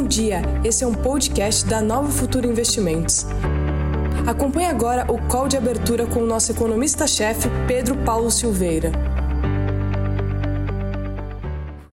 Bom 0.00 0.08
dia, 0.08 0.40
esse 0.64 0.82
é 0.82 0.86
um 0.86 0.94
podcast 0.94 1.66
da 1.66 1.82
Nova 1.82 2.08
Futuro 2.08 2.50
Investimentos. 2.50 3.26
Acompanhe 4.26 4.66
agora 4.66 5.04
o 5.12 5.18
call 5.28 5.46
de 5.46 5.58
abertura 5.58 6.06
com 6.06 6.20
o 6.20 6.26
nosso 6.26 6.50
economista-chefe, 6.50 7.50
Pedro 7.68 7.94
Paulo 7.98 8.30
Silveira. 8.30 8.92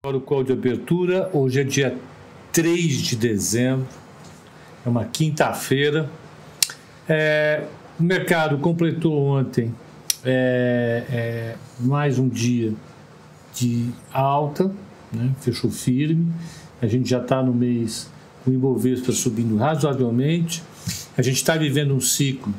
Agora 0.04 0.18
o 0.18 0.21
call 0.21 0.44
de 0.44 0.54
abertura, 0.54 1.32
hoje 1.34 1.62
é 1.62 1.64
dia 1.64 1.98
3 2.54 2.96
de 3.02 3.16
dezembro, 3.16 3.88
é 4.86 4.88
uma 4.88 5.06
quinta-feira. 5.06 6.08
É, 7.10 7.64
o 8.00 8.04
mercado 8.04 8.60
completou 8.60 9.20
ontem 9.20 9.74
é, 10.24 11.04
é, 11.10 11.56
mais 11.80 12.20
um 12.20 12.30
dia 12.30 12.72
de 13.52 13.90
alta, 14.14 14.72
né? 15.12 15.32
fechou 15.42 15.72
firme. 15.72 16.32
A 16.85 16.88
gente 16.88 17.09
já 17.09 17.20
está 17.20 17.41
no 17.41 17.52
mês 17.52 18.07
o 18.45 18.52
Ibovespa 18.52 19.12
subindo 19.12 19.57
razoavelmente. 19.57 20.62
A 21.17 21.21
gente 21.23 21.38
está 21.38 21.57
vivendo 21.57 21.95
um 21.95 21.99
ciclo 21.99 22.53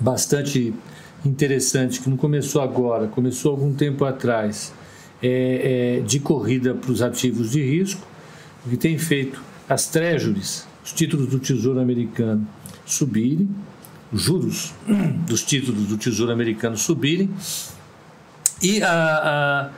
bastante 0.00 0.74
interessante 1.24 2.00
que 2.00 2.10
não 2.10 2.16
começou 2.16 2.60
agora, 2.60 3.06
começou 3.06 3.52
algum 3.52 3.72
tempo 3.72 4.04
atrás, 4.04 4.72
é, 5.22 6.00
é, 6.00 6.00
de 6.00 6.18
corrida 6.18 6.74
para 6.74 6.90
os 6.90 7.00
ativos 7.00 7.52
de 7.52 7.62
risco, 7.62 8.04
que 8.68 8.76
tem 8.76 8.98
feito 8.98 9.40
as 9.68 9.86
treasuries, 9.86 10.66
os 10.84 10.92
títulos 10.92 11.28
do 11.28 11.38
Tesouro 11.38 11.78
Americano, 11.78 12.44
subirem, 12.84 13.48
os 14.12 14.22
juros 14.22 14.74
dos 15.24 15.44
títulos 15.44 15.86
do 15.86 15.96
Tesouro 15.96 16.32
Americano 16.32 16.76
subirem 16.76 17.30
e 18.60 18.82
a, 18.82 18.90
a, 18.90 19.70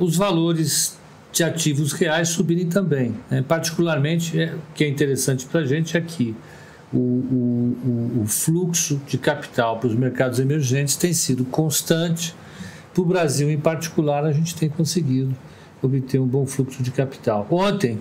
os 0.00 0.16
valores 0.16 0.98
de 1.36 1.44
ativos 1.44 1.92
reais 1.92 2.30
subirem 2.30 2.66
também. 2.66 3.14
Né? 3.30 3.44
Particularmente, 3.46 4.40
é, 4.40 4.54
o 4.54 4.74
que 4.74 4.84
é 4.84 4.88
interessante 4.88 5.44
para 5.44 5.60
a 5.60 5.64
gente 5.66 5.94
é 5.94 6.00
que 6.00 6.34
o, 6.90 6.96
o, 6.96 8.22
o, 8.22 8.26
fluxo 8.26 8.98
de 9.06 9.18
capital 9.18 9.78
para 9.78 9.88
os 9.88 9.94
mercados 9.94 10.38
emergentes 10.38 10.96
tem 10.96 11.12
sido 11.12 11.44
constante. 11.44 12.34
Para 12.94 13.02
o 13.02 13.04
Brasil, 13.04 13.50
em 13.50 13.58
particular, 13.58 14.24
a 14.24 14.32
gente 14.32 14.54
tem 14.54 14.70
conseguido 14.70 15.36
obter 15.82 16.18
um 16.18 16.26
bom 16.26 16.46
fluxo 16.46 16.82
de 16.82 16.90
capital. 16.90 17.46
Ontem, 17.50 18.00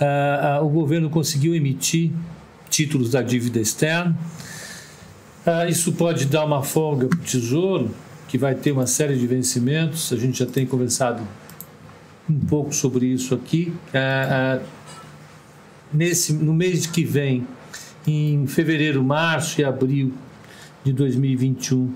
uh, 0.00 0.60
uh, 0.60 0.66
o 0.66 0.68
governo 0.68 1.08
conseguiu 1.08 1.54
emitir 1.54 2.10
títulos 2.68 3.10
da 3.10 3.22
dívida 3.22 3.60
externa. 3.60 4.18
Uh, 5.46 5.68
isso 5.68 5.92
pode 5.92 6.24
dar 6.26 6.44
uma 6.44 6.64
folga 6.64 7.06
para 7.06 7.18
o 7.18 7.22
Tesouro, 7.22 7.90
que 8.26 8.36
vai 8.36 8.56
ter 8.56 8.72
uma 8.72 8.88
série 8.88 9.16
de 9.16 9.26
vencimentos. 9.26 10.12
A 10.12 10.16
gente 10.16 10.36
já 10.36 10.46
tem 10.46 10.66
conversado 10.66 11.22
um 12.28 12.38
pouco 12.40 12.74
sobre 12.74 13.06
isso 13.06 13.34
aqui. 13.34 13.72
nesse, 15.92 16.32
no 16.32 16.54
mês 16.54 16.86
que 16.86 17.04
vem, 17.04 17.46
em 18.06 18.46
fevereiro, 18.46 19.02
março 19.02 19.60
e 19.60 19.64
abril 19.64 20.12
de 20.84 20.92
2021, 20.92 21.92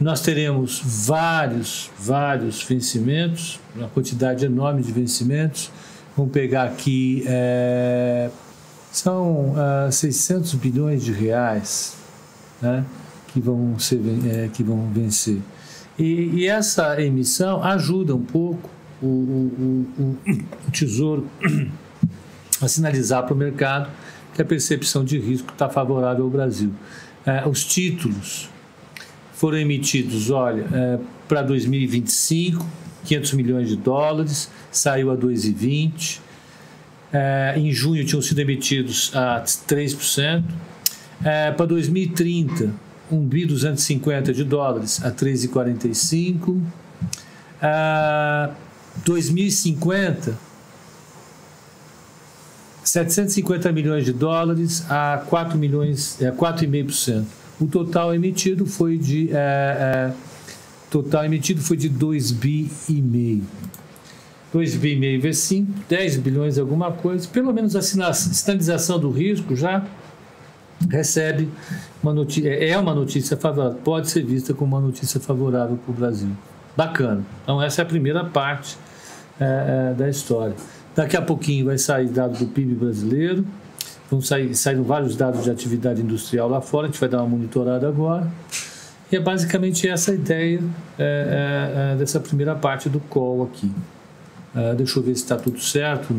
nós 0.00 0.20
teremos 0.20 0.82
vários, 0.84 1.90
vários 1.98 2.62
vencimentos, 2.62 3.60
uma 3.74 3.88
quantidade 3.88 4.44
enorme 4.44 4.82
de 4.82 4.92
vencimentos. 4.92 5.70
Vamos 6.16 6.32
pegar 6.32 6.64
aqui, 6.64 7.24
é, 7.26 8.30
são 8.90 9.50
uh, 9.50 9.86
ah, 9.86 9.90
600 9.90 10.54
bilhões 10.54 11.04
de 11.04 11.12
reais 11.12 11.96
né, 12.60 12.84
que, 13.28 13.40
vão 13.40 13.78
ser, 13.78 14.00
é, 14.26 14.48
que 14.48 14.62
vão 14.62 14.90
vencer. 14.92 15.38
E, 15.98 16.30
e, 16.34 16.46
essa 16.46 17.00
emissão 17.00 17.62
ajuda 17.62 18.14
um 18.14 18.22
pouco 18.22 18.70
o, 19.02 19.06
o, 19.06 20.18
o, 20.66 20.70
Tesouro 20.72 21.28
a 22.60 22.68
sinalizar 22.68 23.24
para 23.24 23.34
o 23.34 23.36
mercado 23.36 23.90
que 24.34 24.42
a 24.42 24.44
percepção 24.44 25.04
de 25.04 25.18
risco 25.18 25.52
está 25.52 25.68
favorável 25.68 26.24
ao 26.24 26.30
Brasil. 26.30 26.72
É, 27.24 27.46
os 27.46 27.64
títulos 27.64 28.48
foram 29.32 29.58
emitidos, 29.58 30.30
olha, 30.30 30.66
é, 30.72 30.98
para 31.28 31.42
2025, 31.42 32.66
500 33.04 33.32
milhões 33.32 33.68
de 33.68 33.76
dólares, 33.76 34.50
saiu 34.70 35.10
a 35.10 35.16
2,20. 35.16 36.20
É, 37.12 37.54
em 37.56 37.70
junho 37.72 38.04
tinham 38.04 38.20
sido 38.20 38.38
emitidos 38.40 39.10
a 39.14 39.42
3%. 39.42 40.44
É, 41.24 41.50
para 41.50 41.66
2030, 41.66 42.72
1 43.10 43.20
bi 43.20 43.46
250 43.46 44.32
de 44.32 44.44
dólares 44.44 45.04
a 45.04 45.10
3,45. 45.10 46.60
É, 47.62 48.50
2050, 49.04 50.36
750 52.82 53.72
milhões 53.72 54.04
de 54.04 54.12
dólares 54.12 54.84
a 54.90 55.22
4 55.28 55.58
milhões, 55.58 56.20
é, 56.22 56.30
4,5%. 56.30 57.24
O 57.60 57.66
total 57.66 58.14
emitido 58.14 58.66
foi 58.66 58.98
de 58.98 59.30
é, 59.32 59.34
é, 59.34 60.12
total 60.90 61.24
emitido 61.24 61.60
foi 61.60 61.76
de 61.76 61.88
2 61.88 62.30
bi 62.32 62.70
e 62.88 63.02
meio. 63.02 63.44
2 64.52 64.76
bi 64.76 64.92
e 64.92 64.96
meio 64.96 65.20
vezes 65.20 65.42
5, 65.44 65.72
10 65.88 66.16
bilhões 66.18 66.58
alguma 66.58 66.92
coisa. 66.92 67.26
Pelo 67.28 67.52
menos 67.52 67.74
a 67.74 67.82
sinalização 67.82 68.98
do 68.98 69.10
risco 69.10 69.56
já 69.56 69.84
recebe 70.90 71.48
uma 72.02 72.12
notícia, 72.12 72.48
é 72.48 72.78
uma 72.78 72.94
notícia 72.94 73.36
favorável, 73.36 73.78
pode 73.82 74.10
ser 74.10 74.24
vista 74.24 74.54
como 74.54 74.76
uma 74.76 74.86
notícia 74.86 75.18
favorável 75.18 75.76
para 75.76 75.92
o 75.92 75.94
Brasil. 75.94 76.30
Bacana. 76.76 77.22
Então 77.42 77.62
essa 77.62 77.80
é 77.80 77.84
a 77.84 77.86
primeira 77.86 78.24
parte 78.24 78.76
é, 79.40 79.90
é, 79.90 79.94
da 79.94 80.08
história. 80.08 80.54
Daqui 80.94 81.16
a 81.16 81.22
pouquinho 81.22 81.66
vai 81.66 81.78
sair 81.78 82.08
dado 82.08 82.38
do 82.38 82.46
PIB 82.46 82.74
brasileiro, 82.74 83.46
vão 84.10 84.20
sair 84.20 84.54
saíram 84.54 84.82
vários 84.82 85.16
dados 85.16 85.44
de 85.44 85.50
atividade 85.50 86.00
industrial 86.00 86.48
lá 86.48 86.60
fora, 86.60 86.86
a 86.86 86.90
gente 86.90 87.00
vai 87.00 87.08
dar 87.08 87.18
uma 87.18 87.28
monitorada 87.28 87.88
agora. 87.88 88.26
E 89.10 89.16
é 89.16 89.20
basicamente 89.20 89.88
essa 89.88 90.10
a 90.10 90.14
ideia 90.14 90.60
é, 90.98 91.92
é, 91.92 91.92
é 91.92 91.96
dessa 91.96 92.18
primeira 92.18 92.54
parte 92.54 92.88
do 92.88 92.98
call 92.98 93.44
aqui. 93.44 93.70
É, 94.54 94.74
deixa 94.74 94.98
eu 94.98 95.02
ver 95.02 95.14
se 95.14 95.22
está 95.22 95.36
tudo 95.36 95.60
certo. 95.60 96.14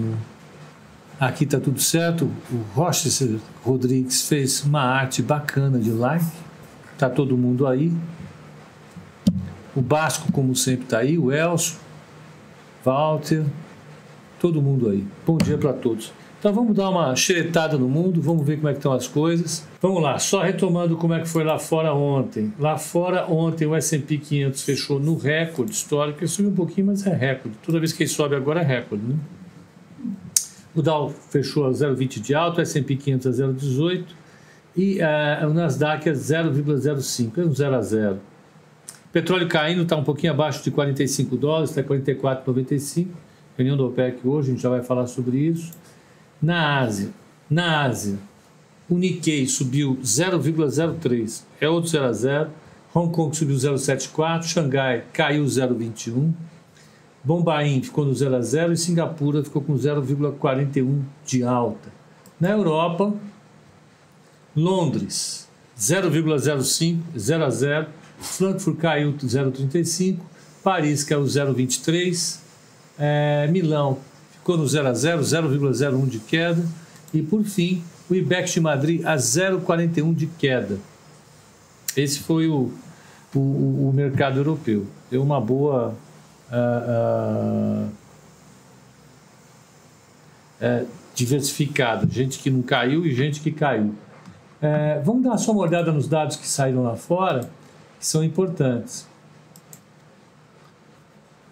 Aqui 1.20 1.44
está 1.44 1.60
tudo 1.60 1.82
certo. 1.82 2.30
O 2.52 2.58
Rochester 2.76 3.40
Rodrigues 3.64 4.28
fez 4.28 4.64
uma 4.64 4.82
arte 4.82 5.24
bacana 5.24 5.80
de 5.80 5.90
like. 5.90 6.26
Está 6.94 7.10
todo 7.10 7.36
mundo 7.36 7.66
aí. 7.66 7.92
O 9.78 9.82
Basco, 9.82 10.32
como 10.32 10.56
sempre, 10.56 10.86
está 10.86 10.98
aí. 10.98 11.20
O 11.20 11.32
Elcio, 11.32 11.76
Walter, 12.84 13.46
todo 14.40 14.60
mundo 14.60 14.90
aí. 14.90 15.06
Bom 15.24 15.38
dia 15.38 15.56
para 15.56 15.72
todos. 15.72 16.12
Então 16.40 16.52
vamos 16.52 16.76
dar 16.76 16.90
uma 16.90 17.16
xeretada 17.16 17.78
no 17.78 17.88
mundo, 17.88 18.20
vamos 18.20 18.44
ver 18.44 18.56
como 18.56 18.70
é 18.70 18.72
que 18.72 18.80
estão 18.80 18.92
as 18.92 19.08
coisas. 19.08 19.68
Vamos 19.80 20.02
lá, 20.02 20.18
só 20.18 20.42
retomando 20.42 20.98
como 20.98 21.14
é 21.14 21.20
que 21.20 21.28
foi 21.28 21.44
lá 21.44 21.60
fora 21.60 21.94
ontem. 21.94 22.52
Lá 22.58 22.76
fora 22.76 23.28
ontem 23.32 23.68
o 23.68 23.76
S&P 23.76 24.18
500 24.18 24.64
fechou 24.64 25.00
no 25.00 25.16
recorde 25.16 25.72
histórico, 25.72 26.22
ele 26.22 26.28
subiu 26.28 26.50
um 26.50 26.56
pouquinho, 26.56 26.88
mas 26.88 27.06
é 27.06 27.14
recorde. 27.14 27.56
Toda 27.64 27.78
vez 27.78 27.94
que 27.94 28.02
ele 28.02 28.10
sobe 28.10 28.36
agora 28.36 28.62
é 28.62 28.64
recorde, 28.64 29.04
né? 29.04 29.16
O 30.74 30.82
Dow 30.82 31.14
fechou 31.30 31.68
a 31.68 31.70
0,20 31.70 32.20
de 32.20 32.34
alto, 32.34 32.58
o 32.58 32.62
S&P 32.62 32.96
500 32.96 33.28
a 33.28 33.46
0,18 33.46 34.06
e 34.76 35.00
uh, 35.02 35.48
o 35.48 35.54
Nasdaq 35.54 36.10
a 36.10 36.14
0,05, 36.14 37.38
é 37.38 37.42
um 37.42 37.54
0 37.54 37.76
a 37.76 37.82
0. 37.82 38.20
Petróleo 39.18 39.48
caindo, 39.48 39.82
está 39.82 39.96
um 39.96 40.04
pouquinho 40.04 40.32
abaixo 40.32 40.64
de 40.64 40.70
45 40.70 41.36
dólares, 41.38 41.72
está 41.72 41.82
44,95 41.82 43.08
reunião 43.58 43.76
do 43.76 43.88
OPEC 43.88 44.20
hoje, 44.24 44.50
a 44.50 44.52
gente 44.52 44.62
já 44.62 44.70
vai 44.70 44.84
falar 44.84 45.08
sobre 45.08 45.40
isso. 45.40 45.72
Na 46.40 46.78
Ásia, 46.82 47.10
na 47.50 47.82
Ásia, 47.82 48.20
o 48.88 48.96
Nikkei 48.96 49.48
subiu 49.48 49.98
0,03, 50.04 51.42
é 51.60 51.68
outro 51.68 51.90
0 51.90 52.06
a 52.06 52.14
0. 52.14 52.50
Hong 52.94 53.12
Kong 53.12 53.36
subiu 53.36 53.56
0,74, 53.56 54.44
Xangai 54.44 55.04
caiu 55.12 55.44
0,21, 55.46 56.32
Bombaim 57.24 57.82
ficou 57.82 58.06
no 58.06 58.14
0 58.14 58.36
a 58.36 58.42
0 58.42 58.74
e 58.74 58.78
Singapura 58.78 59.44
ficou 59.44 59.64
com 59.64 59.74
0,41 59.74 61.02
de 61.26 61.44
alta. 61.44 61.92
Na 62.40 62.52
Europa, 62.52 63.16
Londres 64.56 65.50
0,05, 65.76 67.00
0 67.18 67.44
a 67.44 67.50
0, 67.50 67.88
Frankfurt 68.20 68.78
caiu 68.78 69.14
0,35, 69.14 70.20
Paris 70.64 71.04
caiu 71.04 71.24
0,23, 71.24 72.40
é, 73.00 73.48
Milão 73.48 74.00
ficou 74.32 74.58
no 74.58 74.68
0 74.68 74.88
a 74.88 74.94
0, 74.94 75.22
0,01 75.22 76.08
de 76.08 76.20
queda. 76.20 76.66
E 77.14 77.22
por 77.22 77.44
fim, 77.44 77.84
o 78.10 78.16
IBEX 78.16 78.52
de 78.52 78.60
Madrid 78.60 79.06
a 79.06 79.16
0,41 79.16 80.14
de 80.14 80.28
queda. 80.28 80.78
Esse 81.96 82.20
foi 82.20 82.48
o, 82.48 82.72
o, 83.34 83.40
o 83.40 83.92
mercado 83.94 84.38
europeu. 84.38 84.86
Deu 85.10 85.22
uma 85.22 85.40
boa. 85.40 85.96
Uh, 86.50 87.90
uh, 90.62 90.88
diversificada, 91.18 92.08
gente 92.08 92.38
que 92.38 92.50
não 92.52 92.62
caiu 92.62 93.04
e 93.06 93.14
gente 93.14 93.42
que 93.42 93.52
caiu. 93.52 93.96
É, 94.62 95.02
vamos 95.04 95.24
dar 95.24 95.38
só 95.38 95.52
uma 95.52 95.62
olhada 95.62 95.92
nos 95.92 96.08
dados 96.08 96.36
que 96.36 96.48
saíram 96.48 96.84
lá 96.84 96.96
fora, 96.96 97.50
que 98.00 98.06
são 98.06 98.24
importantes. 98.24 99.08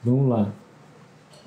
Vamos 0.03 0.30
lá. 0.30 0.51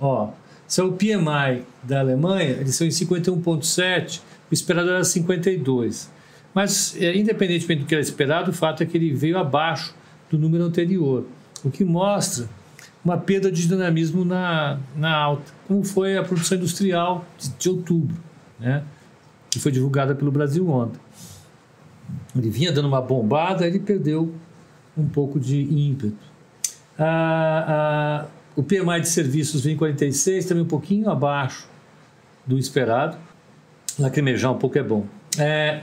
Ó, 0.00 0.30
Se 0.66 0.80
é 0.80 0.84
o 0.84 0.92
PMI 0.92 1.64
da 1.82 2.00
Alemanha, 2.00 2.50
eles 2.50 2.74
são 2.74 2.86
em 2.86 2.90
51,7, 2.90 4.20
o 4.50 4.54
esperado 4.54 4.90
era 4.90 5.04
52. 5.04 6.10
Mas, 6.52 6.96
é, 7.00 7.16
independentemente 7.16 7.82
do 7.82 7.86
que 7.86 7.94
era 7.94 8.02
esperado, 8.02 8.50
o 8.50 8.54
fato 8.54 8.82
é 8.82 8.86
que 8.86 8.96
ele 8.96 9.14
veio 9.14 9.38
abaixo 9.38 9.94
do 10.30 10.38
número 10.38 10.64
anterior, 10.64 11.24
o 11.64 11.70
que 11.70 11.84
mostra 11.84 12.48
uma 13.04 13.16
perda 13.16 13.50
de 13.50 13.66
dinamismo 13.66 14.24
na, 14.24 14.78
na 14.96 15.14
alta, 15.14 15.52
como 15.66 15.84
foi 15.84 16.18
a 16.18 16.22
produção 16.22 16.58
industrial 16.58 17.24
de, 17.38 17.48
de 17.50 17.68
outubro, 17.70 18.16
né? 18.58 18.82
que 19.50 19.58
foi 19.58 19.72
divulgada 19.72 20.14
pelo 20.14 20.30
Brasil 20.30 20.68
ontem. 20.68 21.00
Ele 22.36 22.50
vinha 22.50 22.72
dando 22.72 22.88
uma 22.88 23.00
bombada, 23.00 23.66
ele 23.66 23.78
perdeu 23.78 24.34
um 24.98 25.08
pouco 25.08 25.38
de 25.38 25.60
ímpeto. 25.62 26.16
Ah, 26.98 27.64
ah, 27.68 28.26
o 28.56 28.62
PMI 28.62 29.00
de 29.00 29.08
serviços 29.08 29.62
vem 29.62 29.74
em 29.74 29.76
46, 29.76 30.46
também 30.46 30.64
um 30.64 30.66
pouquinho 30.66 31.08
abaixo 31.08 31.68
do 32.44 32.58
esperado. 32.58 33.16
Lacrimejar 33.98 34.52
um 34.52 34.58
pouco 34.58 34.78
é 34.78 34.82
bom. 34.82 35.06
É, 35.38 35.82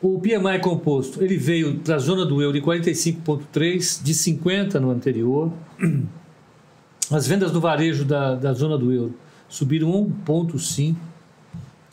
o 0.00 0.20
PMI 0.20 0.60
composto 0.60 1.22
ele 1.22 1.36
veio 1.36 1.78
para 1.78 1.96
a 1.96 1.98
zona 1.98 2.24
do 2.24 2.40
euro 2.40 2.56
em 2.56 2.62
45,3, 2.62 4.02
de 4.02 4.14
50 4.14 4.78
no 4.78 4.90
anterior. 4.90 5.52
As 7.10 7.26
vendas 7.26 7.50
do 7.50 7.60
varejo 7.60 8.04
da, 8.04 8.34
da 8.34 8.52
zona 8.52 8.76
do 8.76 8.92
euro 8.92 9.14
subiram 9.48 9.90
1,5, 10.26 10.94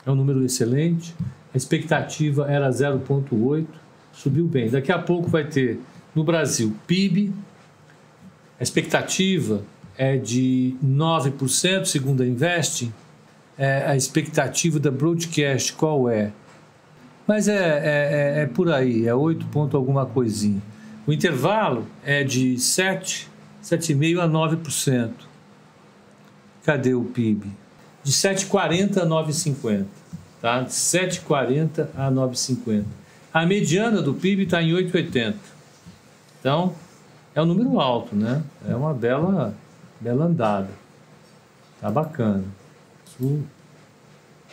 é 0.04 0.10
um 0.10 0.14
número 0.14 0.44
excelente. 0.44 1.14
A 1.52 1.56
expectativa 1.56 2.46
era 2.50 2.68
0,8, 2.68 3.66
subiu 4.16 4.46
bem. 4.46 4.68
Daqui 4.68 4.90
a 4.90 4.98
pouco 4.98 5.28
vai 5.28 5.44
ter 5.44 5.78
no 6.14 6.24
Brasil 6.24 6.74
PIB, 6.86 7.32
a 8.58 8.62
expectativa 8.62 9.62
é 9.98 10.16
de 10.16 10.74
9%, 10.84 11.84
segundo 11.84 12.22
a 12.22 12.26
Investing. 12.26 12.92
É, 13.58 13.86
a 13.86 13.96
expectativa 13.96 14.78
da 14.78 14.90
Broadcast 14.90 15.72
qual 15.74 16.10
é? 16.10 16.32
Mas 17.26 17.48
é, 17.48 17.54
é, 17.54 18.38
é, 18.38 18.42
é 18.42 18.46
por 18.46 18.70
aí, 18.70 19.06
é 19.06 19.14
8 19.14 19.46
ponto 19.46 19.76
alguma 19.76 20.06
coisinha. 20.06 20.62
O 21.06 21.12
intervalo 21.12 21.86
é 22.04 22.22
de 22.24 22.58
7, 22.58 23.28
7,5% 23.62 24.20
a 24.20 24.28
9%. 24.28 25.10
Cadê 26.64 26.94
o 26.94 27.04
PIB? 27.04 27.46
De 28.02 28.12
7,40 28.12 28.98
a 28.98 29.06
9,50 29.06 29.86
tá? 30.40 30.60
de 30.60 30.70
7,40 30.70 31.88
a 31.96 32.10
9,50. 32.10 32.84
A 33.36 33.44
mediana 33.44 34.00
do 34.00 34.14
PIB 34.14 34.44
está 34.44 34.62
em 34.62 34.72
8,80. 34.72 35.34
Então, 36.40 36.72
é 37.34 37.42
um 37.42 37.44
número 37.44 37.78
alto, 37.78 38.16
né? 38.16 38.42
É 38.66 38.74
uma 38.74 38.94
bela, 38.94 39.54
bela 40.00 40.24
andada. 40.24 40.70
Tá 41.78 41.90
bacana. 41.90 42.44
Isso 43.04 43.42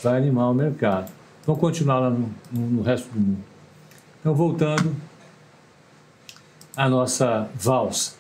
vai 0.04 0.18
animar 0.18 0.50
o 0.50 0.54
mercado. 0.54 1.10
Vamos 1.46 1.62
continuar 1.62 2.00
lá 2.00 2.10
no, 2.10 2.30
no, 2.52 2.70
no 2.72 2.82
resto 2.82 3.10
do 3.14 3.22
mundo. 3.22 3.44
Então, 4.20 4.36
voltando 4.36 4.94
à 6.76 6.90
nossa 6.90 7.50
valsa. 7.56 8.16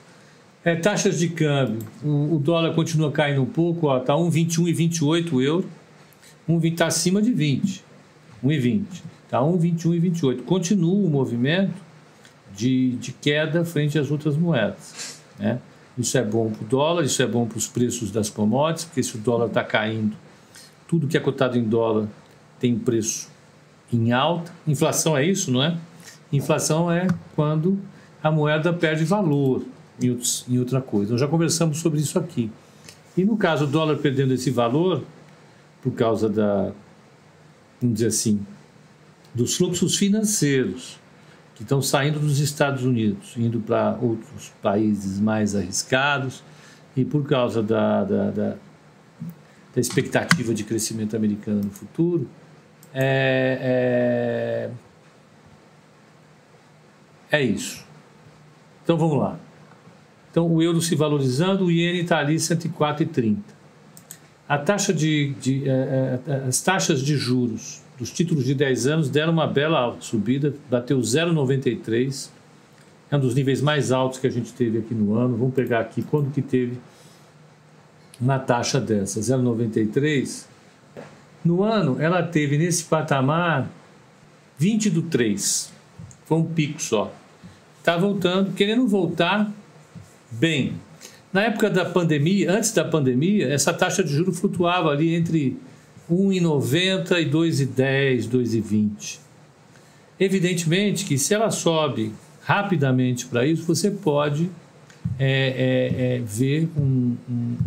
É, 0.63 0.77
taxas 0.77 1.19
de 1.19 1.27
câmbio. 1.27 1.86
O, 2.01 2.36
o 2.36 2.39
dólar 2.39 2.74
continua 2.74 3.12
caindo 3.12 3.42
um 3.42 3.45
pouco, 3.45 3.94
está 3.98 4.13
1,21 4.13 5.42
e 5.42 5.45
euro. 5.45 5.69
1,20 6.48 6.71
está 6.71 6.88
acima 6.88 7.21
de 7.21 7.33
20, 7.33 7.83
1,20. 8.42 9.12
Está 9.33 9.44
1,21 9.44 9.95
e 9.95 10.00
28. 10.00 10.44
Continua 10.44 10.94
o 10.94 11.09
movimento 11.09 11.74
de, 12.56 12.91
de 12.97 13.12
queda 13.13 13.65
frente 13.65 13.97
às 13.97 14.12
outras 14.12 14.38
moedas. 14.38 15.19
Né? 15.39 15.59
Isso 15.97 16.15
é 16.19 16.24
bom 16.24 16.51
para 16.51 16.63
o 16.63 16.68
dólar, 16.68 17.03
isso 17.03 17.19
é 17.19 17.25
bom 17.25 17.47
para 17.47 17.57
os 17.57 17.68
preços 17.68 18.12
das 18.12 18.30
commodities, 18.30 18.85
porque 18.85 19.01
se 19.01 19.15
o 19.15 19.19
dólar 19.19 19.47
está 19.47 19.63
caindo, 19.63 20.15
tudo 20.88 21.07
que 21.07 21.18
é 21.18 21.19
cotado 21.19 21.57
em 21.57 21.63
dólar 21.63 22.07
tem 22.59 22.77
preço 22.77 23.27
em 23.91 24.12
alta. 24.12 24.51
Inflação 24.68 25.18
é 25.18 25.25
isso, 25.25 25.50
não 25.50 25.63
é? 25.63 25.75
Inflação 26.31 26.91
é 26.91 27.07
quando 27.35 27.80
a 28.21 28.30
moeda 28.30 28.71
perde 28.71 29.03
valor 29.03 29.63
em, 30.00 30.12
outros, 30.12 30.45
em 30.47 30.59
outra 30.59 30.80
coisa. 30.80 31.09
Nós 31.09 31.19
já 31.19 31.27
conversamos 31.27 31.80
sobre 31.80 32.00
isso 32.00 32.19
aqui. 32.19 32.51
E 33.18 33.25
no 33.25 33.35
caso, 33.35 33.63
o 33.63 33.68
dólar 33.68 33.97
perdendo 33.97 34.35
esse 34.35 34.51
valor, 34.51 35.01
por 35.81 35.94
causa 35.94 36.30
da, 36.30 36.71
vamos 37.81 37.95
dizer 37.95 38.07
assim, 38.09 38.39
dos 39.33 39.56
fluxos 39.56 39.95
financeiros 39.95 41.00
que 41.56 41.63
estão 41.63 41.81
saindo 41.81 42.19
dos 42.19 42.39
Estados 42.39 42.83
Unidos, 42.83 43.35
indo 43.38 43.59
para 43.59 43.97
outros 44.01 44.51
países 44.62 45.19
mais 45.19 45.56
arriscados, 45.56 46.44
e 46.95 47.03
por 47.06 47.27
causa 47.27 47.62
da, 47.62 48.03
da, 48.03 48.31
da, 48.31 48.50
da 49.74 49.81
expectativa 49.81 50.53
de 50.53 50.63
crescimento 50.63 51.15
americano 51.15 51.62
no 51.63 51.71
futuro, 51.71 52.27
é, 52.94 54.69
é, 57.31 57.38
é 57.38 57.41
isso. 57.41 57.83
Então 58.83 58.97
vamos 58.97 59.18
lá. 59.18 59.39
Então 60.31 60.47
o 60.47 60.62
euro 60.62 60.81
se 60.81 60.95
valorizando, 60.95 61.65
o 61.65 61.71
iene 61.71 62.01
está 62.01 62.19
ali 62.19 62.35
104,30 62.35 63.38
a 64.47 64.57
taxa 64.57 64.94
de, 64.94 65.33
de 65.41 65.68
é, 65.68 66.19
é, 66.27 66.35
as 66.47 66.62
taxas 66.62 67.01
de 67.01 67.18
juros 67.18 67.81
dos 67.98 68.12
títulos 68.12 68.45
de 68.45 68.54
10 68.56 68.88
anos 68.88 69.10
deram 69.10 69.34
uma 69.34 69.48
bela 69.48 69.95
subida, 70.00 70.54
bateu 70.69 71.00
0,93, 71.00 72.30
é 73.12 73.16
um 73.16 73.19
dos 73.19 73.36
níveis 73.36 73.62
mais 73.62 73.92
altos 73.92 74.19
que 74.19 74.28
a 74.28 74.30
gente 74.30 74.51
teve 74.54 74.80
aqui 74.80 74.94
no 74.94 75.16
ano. 75.16 75.38
Vamos 75.38 75.54
pegar 75.54 75.81
aqui 75.81 76.01
quando 76.01 76.31
que 76.31 76.42
teve 76.42 76.78
uma 78.19 78.40
taxa 78.40 78.80
dessa, 78.80 79.19
0,93. 79.19 80.45
No 81.45 81.62
ano, 81.62 82.01
ela 82.01 82.24
teve 82.24 82.57
nesse 82.57 82.86
patamar 82.86 83.69
20 84.57 84.90
do 84.90 85.04
3, 85.04 85.72
foi 86.25 86.38
um 86.38 86.45
pico 86.45 86.81
só. 86.81 87.13
Está 87.80 87.98
voltando, 87.98 88.54
querendo 88.54 88.88
voltar 88.88 89.51
bem, 90.31 90.74
na 91.34 91.42
época 91.44 91.69
da 91.69 91.84
pandemia, 91.84 92.51
antes 92.51 92.72
da 92.72 92.86
pandemia, 92.86 93.51
essa 93.51 93.74
taxa 93.74 94.04
de 94.04 94.13
juros 94.13 94.40
flutuava 94.40 94.90
ali 94.90 95.13
entre 95.16 95.57
1,90 96.11 97.21
e 97.21 97.29
2,10, 97.29 98.29
2,20. 98.29 99.19
Evidentemente 100.19 101.05
que 101.05 101.17
se 101.17 101.33
ela 101.33 101.51
sobe 101.51 102.13
rapidamente 102.41 103.25
para 103.25 103.45
isso, 103.45 103.63
você 103.63 103.89
pode 103.89 104.50
é, 105.19 105.27
é, 105.27 106.15
é, 106.15 106.19
ver 106.19 106.69
um, 106.77 107.15
um, 107.29 107.57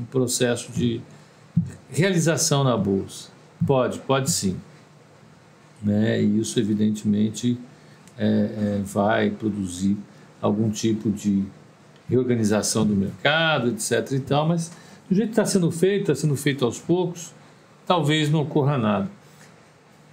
um, 0.00 0.04
processo 0.10 0.72
de 0.72 1.00
realização 1.90 2.64
na 2.64 2.76
bolsa. 2.76 3.30
Pode, 3.66 3.98
pode 4.00 4.30
sim. 4.30 4.56
Né? 5.82 6.22
E 6.22 6.40
isso, 6.40 6.58
evidentemente, 6.58 7.58
é, 8.16 8.26
é, 8.26 8.82
vai 8.84 9.30
produzir 9.30 9.96
algum 10.40 10.70
tipo 10.70 11.10
de 11.10 11.44
reorganização 12.08 12.86
do 12.86 12.94
mercado, 12.94 13.68
etc. 13.68 14.12
e 14.12 14.20
tal, 14.20 14.48
mas 14.48 14.70
do 15.08 15.14
jeito 15.14 15.28
que 15.28 15.32
está 15.32 15.44
sendo 15.44 15.70
feito, 15.70 16.10
está 16.10 16.14
sendo 16.14 16.36
feito 16.36 16.64
aos 16.64 16.78
poucos, 16.78 17.32
talvez 17.88 18.30
não 18.30 18.42
ocorra 18.42 18.76
nada. 18.76 19.08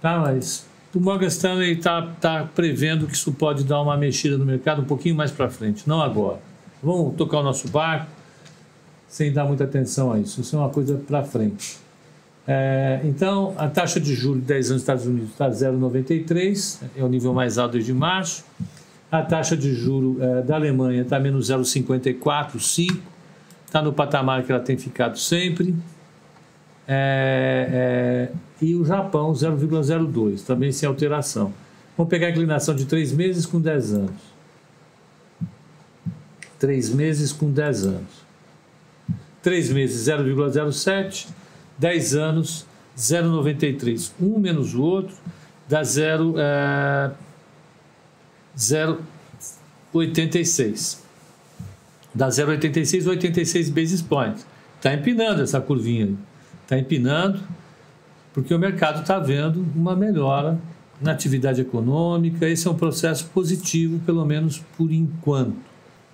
Tá, 0.00 0.18
mas 0.18 0.66
o 0.94 0.98
Morgan 0.98 1.26
Stanley 1.26 1.72
está 1.72 2.02
tá 2.20 2.48
prevendo 2.54 3.06
que 3.06 3.14
isso 3.14 3.30
pode 3.32 3.62
dar 3.62 3.82
uma 3.82 3.96
mexida 3.98 4.38
no 4.38 4.46
mercado 4.46 4.80
um 4.80 4.86
pouquinho 4.86 5.14
mais 5.14 5.30
para 5.30 5.50
frente, 5.50 5.86
não 5.86 6.00
agora. 6.00 6.40
Vamos 6.82 7.14
tocar 7.16 7.40
o 7.40 7.42
nosso 7.42 7.68
barco 7.68 8.06
sem 9.06 9.30
dar 9.30 9.44
muita 9.44 9.64
atenção 9.64 10.10
a 10.10 10.18
isso. 10.18 10.40
Isso 10.40 10.56
é 10.56 10.58
uma 10.58 10.70
coisa 10.70 11.00
para 11.06 11.22
frente. 11.22 11.78
É, 12.48 13.00
então, 13.04 13.54
a 13.58 13.68
taxa 13.68 14.00
de 14.00 14.14
juros 14.14 14.40
de 14.40 14.46
10 14.46 14.70
anos 14.70 14.70
nos 14.70 14.82
Estados 14.82 15.06
Unidos 15.06 15.30
está 15.30 15.50
0,93, 15.50 16.80
é 16.96 17.02
o 17.02 17.08
nível 17.08 17.34
mais 17.34 17.58
alto 17.58 17.72
desde 17.72 17.92
março. 17.92 18.44
A 19.10 19.22
taxa 19.22 19.56
de 19.56 19.74
juro 19.74 20.16
é, 20.20 20.42
da 20.42 20.54
Alemanha 20.54 21.02
está 21.02 21.18
menos 21.18 21.48
0,545, 21.48 22.98
está 23.66 23.82
no 23.82 23.92
patamar 23.92 24.44
que 24.44 24.52
ela 24.52 24.60
tem 24.60 24.78
ficado 24.78 25.18
sempre. 25.18 25.74
É, 26.88 28.30
é, 28.30 28.64
e 28.64 28.74
o 28.74 28.84
Japão 28.84 29.32
0,02, 29.32 30.44
também 30.44 30.72
sem 30.72 30.88
alteração. 30.88 31.52
Vamos 31.96 32.10
pegar 32.10 32.28
a 32.28 32.30
inclinação 32.30 32.74
de 32.74 32.84
3 32.84 33.12
meses 33.12 33.46
com 33.46 33.60
10 33.60 33.94
anos. 33.94 34.36
3 36.58 36.90
meses 36.90 37.32
com 37.32 37.50
10 37.50 37.86
anos. 37.86 38.26
3 39.42 39.72
meses 39.72 40.08
0,07, 40.08 41.28
10 41.78 42.14
anos 42.14 42.66
0,93. 42.96 44.12
Um 44.20 44.38
menos 44.38 44.74
o 44.74 44.82
outro 44.82 45.14
dá 45.68 45.82
0. 45.82 46.34
É, 46.38 47.10
0,86. 48.56 50.98
Da 52.14 52.28
0,86 52.28 53.06
a 53.06 53.10
86 53.10 53.70
basis 53.70 54.00
points. 54.00 54.46
Está 54.76 54.94
empinando 54.94 55.42
essa 55.42 55.60
curvinha. 55.60 56.14
Está 56.66 56.76
empinando 56.76 57.40
porque 58.34 58.52
o 58.52 58.58
mercado 58.58 59.00
está 59.00 59.20
vendo 59.20 59.64
uma 59.74 59.94
melhora 59.94 60.58
na 61.00 61.12
atividade 61.12 61.60
econômica. 61.60 62.48
Esse 62.48 62.66
é 62.66 62.70
um 62.70 62.74
processo 62.74 63.26
positivo, 63.28 64.00
pelo 64.00 64.26
menos 64.26 64.62
por 64.76 64.90
enquanto. 64.90 65.56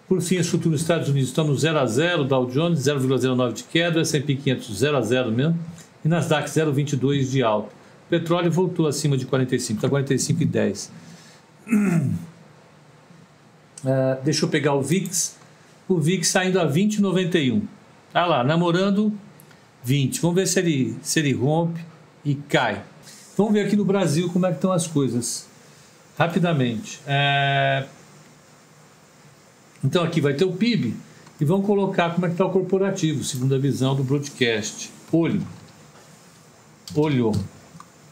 Por 0.07 0.21
fim, 0.21 0.37
as 0.37 0.47
futuras 0.47 0.73
nos 0.73 0.81
Estados 0.83 1.09
Unidos 1.09 1.31
estão 1.31 1.47
no 1.47 1.57
0 1.57 1.79
a 1.79 1.87
0, 1.87 2.25
Dow 2.25 2.47
Jones 2.47 2.81
0,09 2.81 3.53
de 3.55 3.65
queda, 3.65 4.03
S&P 4.03 4.37
500 4.37 4.79
0 4.79 4.97
a 4.99 5.01
0 5.01 5.33
mesmo, 5.33 5.59
e 6.05 6.09
Nasdaq 6.09 6.49
0,22 6.51 7.31
de 7.31 7.43
alta. 7.43 7.71
O 8.07 8.11
petróleo 8.11 8.53
voltou 8.53 8.87
acima 8.87 9.17
de 9.17 9.25
45, 9.25 9.85
está 9.85 9.89
45,10. 9.89 10.91
Uh, 13.85 14.23
deixa 14.23 14.45
eu 14.45 14.49
pegar 14.51 14.75
o 14.75 14.83
VIX. 14.83 15.37
O 15.89 15.99
VIX 15.99 16.29
saindo 16.29 16.61
a 16.61 16.71
20,91. 16.71 17.63
Tá 18.13 18.27
lá, 18.27 18.45
namorando 18.45 19.13
20. 19.85 20.21
Vamos 20.21 20.37
ver 20.37 20.47
se 20.47 20.59
ele, 20.59 20.97
se 21.03 21.21
ele 21.21 21.33
rompe 21.33 21.81
e 22.25 22.35
cai. 22.35 22.83
Vamos 23.37 23.53
ver 23.53 23.67
aqui 23.67 23.77
no 23.77 23.85
Brasil 23.85 24.29
como 24.31 24.47
é 24.47 24.51
que 24.51 24.57
estão 24.57 24.73
as 24.73 24.87
coisas. 24.87 25.47
Rapidamente. 26.19 27.01
É... 27.07 27.85
Então 29.83 30.05
aqui 30.05 30.21
vai 30.21 30.35
ter 30.35 30.45
o 30.45 30.53
PIB 30.53 30.95
e 31.41 31.45
vamos 31.45 31.67
colocar 31.67 32.11
como 32.11 32.27
é 32.27 32.29
que 32.29 32.35
está 32.35 32.47
o 32.47 32.51
corporativo, 32.51 33.25
segundo 33.25 33.55
a 33.55 33.59
visão 33.59 33.97
do 33.97 34.05
broadcast. 34.05 34.91
Olho. 35.11 35.43
Olhou. 36.95 37.35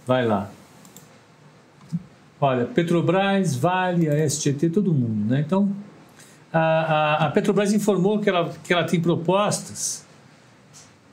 Vai 0.07 0.27
lá. 0.27 0.51
Olha, 2.41 2.65
Petrobras, 2.65 3.55
Vale, 3.55 4.09
a 4.09 4.29
STT, 4.29 4.71
todo 4.71 4.95
mundo, 4.95 5.29
né? 5.29 5.45
Então, 5.47 5.71
a, 6.53 6.59
a, 6.59 7.27
a 7.27 7.31
Petrobras 7.31 7.73
informou 7.73 8.19
que 8.19 8.29
ela, 8.29 8.53
que 8.65 8.73
ela 8.73 8.85
tem 8.85 8.99
propostas 8.99 10.05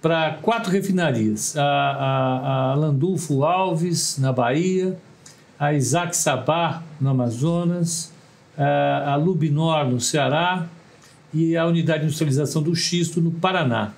para 0.01 0.39
quatro 0.41 0.71
refinarias: 0.71 1.55
a, 1.57 1.63
a, 1.63 2.71
a, 2.71 2.75
Landulfo 2.75 3.43
Alves, 3.43 4.17
na 4.17 4.31
Bahia, 4.31 4.97
a 5.59 5.73
Isaac 5.73 6.15
Sabá, 6.15 6.83
no 6.99 7.09
Amazonas, 7.09 8.11
a, 8.57 9.13
a 9.13 9.15
Lubinor, 9.15 9.85
no 9.85 9.99
Ceará, 9.99 10.67
e 11.33 11.55
a 11.57 11.65
Unidade 11.65 11.99
de 11.99 12.05
Industrialização 12.05 12.61
do 12.61 12.75
Xisto, 12.75 13.21
no 13.21 13.31
Paraná. 13.31 13.91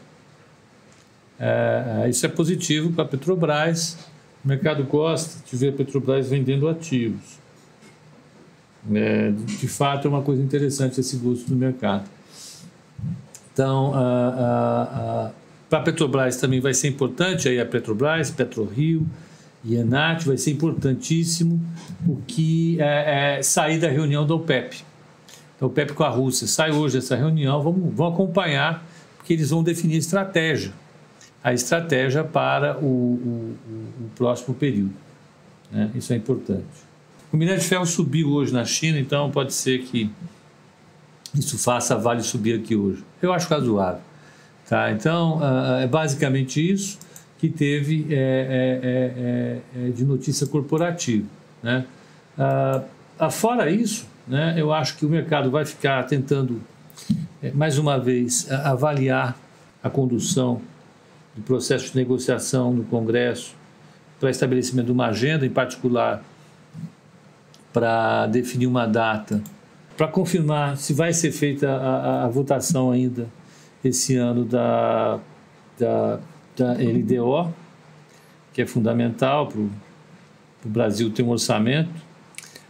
É, 1.39 2.07
isso 2.09 2.25
é 2.25 2.29
positivo 2.29 2.91
para 2.91 3.05
a 3.05 3.07
Petrobras 3.07 3.97
o 4.43 4.47
mercado 4.47 4.83
gosta 4.83 5.43
de 5.45 5.57
ver 5.57 5.69
a 5.69 5.73
Petrobras 5.73 6.29
vendendo 6.29 6.67
ativos. 6.69 7.39
É, 8.93 9.31
de 9.31 9.67
fato, 9.67 10.07
é 10.07 10.09
uma 10.09 10.21
coisa 10.21 10.41
interessante 10.41 10.99
esse 10.99 11.17
gosto 11.17 11.49
do 11.49 11.55
mercado. 11.55 12.09
Então, 13.51 13.93
para 15.69 15.79
a 15.79 15.81
Petrobras 15.83 16.37
também 16.37 16.59
vai 16.59 16.73
ser 16.73 16.87
importante, 16.87 17.47
aí 17.47 17.59
a 17.59 17.65
Petrobras, 17.65 18.31
PetroRio 18.31 19.05
e 19.63 19.75
Enat, 19.75 20.25
vai 20.25 20.37
ser 20.37 20.51
importantíssimo 20.51 21.61
o 22.07 22.17
que 22.27 22.77
é, 22.81 23.37
é 23.37 23.43
sair 23.43 23.79
da 23.79 23.89
reunião 23.89 24.25
da 24.25 24.33
OPEP. 24.35 24.83
Da 25.59 25.67
OPEP 25.67 25.93
com 25.93 26.03
a 26.03 26.09
Rússia. 26.09 26.47
Sai 26.47 26.71
hoje 26.71 26.97
essa 26.97 27.15
reunião, 27.15 27.61
vamos, 27.61 27.93
vamos 27.93 28.13
acompanhar, 28.13 28.83
porque 29.17 29.33
eles 29.33 29.49
vão 29.49 29.61
definir 29.61 29.97
estratégia 29.97 30.73
a 31.43 31.53
estratégia 31.53 32.23
para 32.23 32.77
o, 32.79 32.85
o, 32.85 33.57
o 34.01 34.09
próximo 34.15 34.55
período. 34.55 34.93
Né? 35.71 35.89
Isso 35.95 36.11
é 36.13 36.15
importante. 36.15 36.65
O 37.31 37.37
minério 37.37 37.61
de 37.61 37.67
ferro 37.67 37.85
subiu 37.85 38.29
hoje 38.29 38.53
na 38.53 38.65
China, 38.65 38.99
então 38.99 39.29
pode 39.31 39.53
ser 39.53 39.83
que 39.83 40.09
isso 41.33 41.57
faça 41.57 41.93
a 41.93 41.97
Vale 41.97 42.23
subir 42.23 42.59
aqui 42.59 42.75
hoje. 42.75 43.03
Eu 43.21 43.31
acho 43.31 43.47
razoável. 43.47 44.01
Tá? 44.69 44.91
Então, 44.91 45.39
uh, 45.39 45.79
é 45.81 45.87
basicamente 45.87 46.61
isso 46.71 46.99
que 47.39 47.49
teve 47.49 48.05
é, 48.11 48.15
é, 48.15 49.81
é, 49.81 49.87
é, 49.87 49.89
de 49.89 50.05
notícia 50.05 50.45
corporativa. 50.45 51.25
Né? 51.63 51.85
Uh, 52.37 53.31
fora 53.31 53.71
isso, 53.71 54.05
né, 54.27 54.53
eu 54.55 54.71
acho 54.71 54.95
que 54.95 55.07
o 55.07 55.09
mercado 55.09 55.49
vai 55.49 55.65
ficar 55.65 56.03
tentando, 56.03 56.61
é, 57.41 57.49
mais 57.51 57.79
uma 57.79 57.97
vez, 57.97 58.51
avaliar 58.51 59.35
a 59.81 59.89
condução 59.89 60.61
do 61.35 61.41
processo 61.41 61.91
de 61.91 61.95
negociação 61.95 62.71
no 62.71 62.83
Congresso 62.83 63.55
para 64.19 64.29
estabelecimento 64.29 64.85
de 64.85 64.91
uma 64.91 65.07
agenda, 65.07 65.47
em 65.47 65.49
particular 65.49 66.23
para 67.73 68.27
definir 68.27 68.67
uma 68.67 68.85
data, 68.85 69.41
para 69.97 70.07
confirmar 70.07 70.77
se 70.77 70.93
vai 70.93 71.11
ser 71.11 71.31
feita 71.31 71.71
a, 71.71 72.25
a 72.25 72.27
votação 72.27 72.91
ainda 72.91 73.38
esse 73.83 74.15
ano 74.15 74.43
da, 74.43 75.19
da, 75.77 76.19
da 76.55 76.73
LDO, 76.73 77.53
que 78.53 78.61
é 78.61 78.65
fundamental 78.65 79.47
para 79.47 79.59
o 79.59 79.69
Brasil 80.65 81.09
ter 81.11 81.23
um 81.23 81.29
orçamento. 81.29 81.89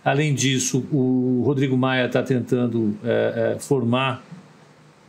Além 0.04 0.34
disso, 0.34 0.86
o 0.92 1.44
Rodrigo 1.46 1.78
Maia 1.78 2.06
está 2.06 2.24
tentando 2.24 2.96
é, 3.04 3.56
é, 3.56 3.60
formar 3.60 4.24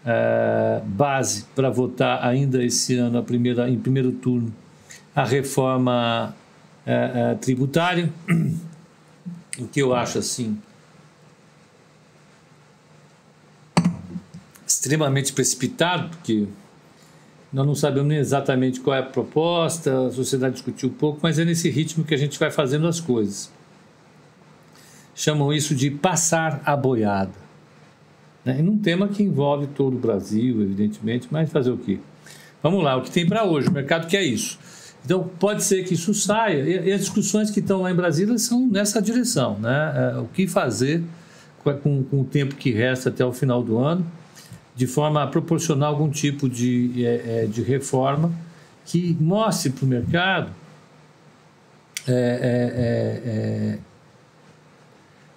é, 0.05 0.81
base 0.85 1.45
para 1.55 1.71
votar 1.71 2.25
ainda 2.25 2.63
esse 2.63 2.97
ano, 2.97 3.19
a 3.19 3.23
primeira, 3.23 3.69
em 3.69 3.79
primeiro 3.79 4.13
turno, 4.13 4.53
a 5.15 5.25
reforma 5.25 6.35
é, 6.87 7.11
é, 7.15 7.35
tributária, 7.35 8.11
o 9.59 9.69
que 9.69 9.81
eu 9.81 9.95
acho 9.95 10.19
assim 10.19 10.59
extremamente 14.91 15.33
precipitado, 15.33 16.09
porque 16.09 16.47
nós 17.53 17.65
não 17.65 17.75
sabemos 17.77 18.13
exatamente 18.13 18.81
qual 18.81 18.97
é 18.97 18.99
a 18.99 19.05
proposta, 19.05 20.09
a 20.09 20.11
sociedade 20.11 20.55
discutiu 20.55 20.91
pouco, 20.91 21.21
mas 21.23 21.39
é 21.39 21.45
nesse 21.45 21.71
ritmo 21.71 22.05
que 22.05 22.13
a 22.13 22.17
gente 22.17 22.39
vai 22.39 22.51
fazendo 22.51 22.89
as 22.89 22.99
coisas. 22.99 23.53
Chamam 25.15 25.53
isso 25.53 25.75
de 25.75 25.91
passar 25.91 26.61
a 26.65 26.77
boiada. 26.77 27.33
Né? 28.45 28.59
E 28.59 28.63
num 28.63 28.79
tema 28.79 29.07
que 29.07 29.23
envolve 29.23 29.69
todo 29.69 29.97
o 29.97 29.99
Brasil, 29.99 30.61
evidentemente, 30.61 31.29
mas 31.31 31.51
fazer 31.51 31.71
o 31.71 31.77
quê? 31.77 32.01
Vamos 32.61 32.83
lá, 32.83 32.97
o 32.97 33.03
que 33.03 33.11
tem 33.11 33.27
para 33.27 33.45
hoje? 33.45 33.69
O 33.69 33.73
mercado 33.73 34.09
quer 34.09 34.23
isso. 34.23 34.59
Então, 35.05 35.31
pode 35.39 35.63
ser 35.63 35.85
que 35.85 35.95
isso 35.95 36.13
saia, 36.13 36.63
e, 36.63 36.93
as 36.93 37.01
discussões 37.01 37.51
que 37.51 37.61
estão 37.61 37.83
lá 37.83 37.91
em 37.91 37.95
Brasília 37.95 38.37
são 38.39 38.67
nessa 38.67 39.01
direção. 39.01 39.57
Né? 39.59 40.15
É, 40.15 40.19
o 40.19 40.27
que 40.27 40.47
fazer 40.47 41.03
com, 41.63 42.05
o 42.13 42.25
tempo 42.25 42.55
que 42.55 42.71
resta 42.71 43.09
até 43.09 43.25
o 43.25 43.33
final 43.33 43.63
do 43.63 43.79
ano, 43.79 44.05
de 44.75 44.87
forma 44.87 45.23
a 45.23 45.27
proporcionar 45.27 45.89
algum 45.89 46.09
tipo 46.09 46.49
de, 46.49 47.05
é, 47.05 47.43
é 47.43 47.47
de 47.47 47.63
reforma 47.63 48.33
que 48.85 49.17
mostre 49.21 49.71
para 49.71 49.85
o 49.85 49.89
mercado 49.89 50.51
é, 52.09 52.13
é, 52.13 53.31
é, 53.31 53.79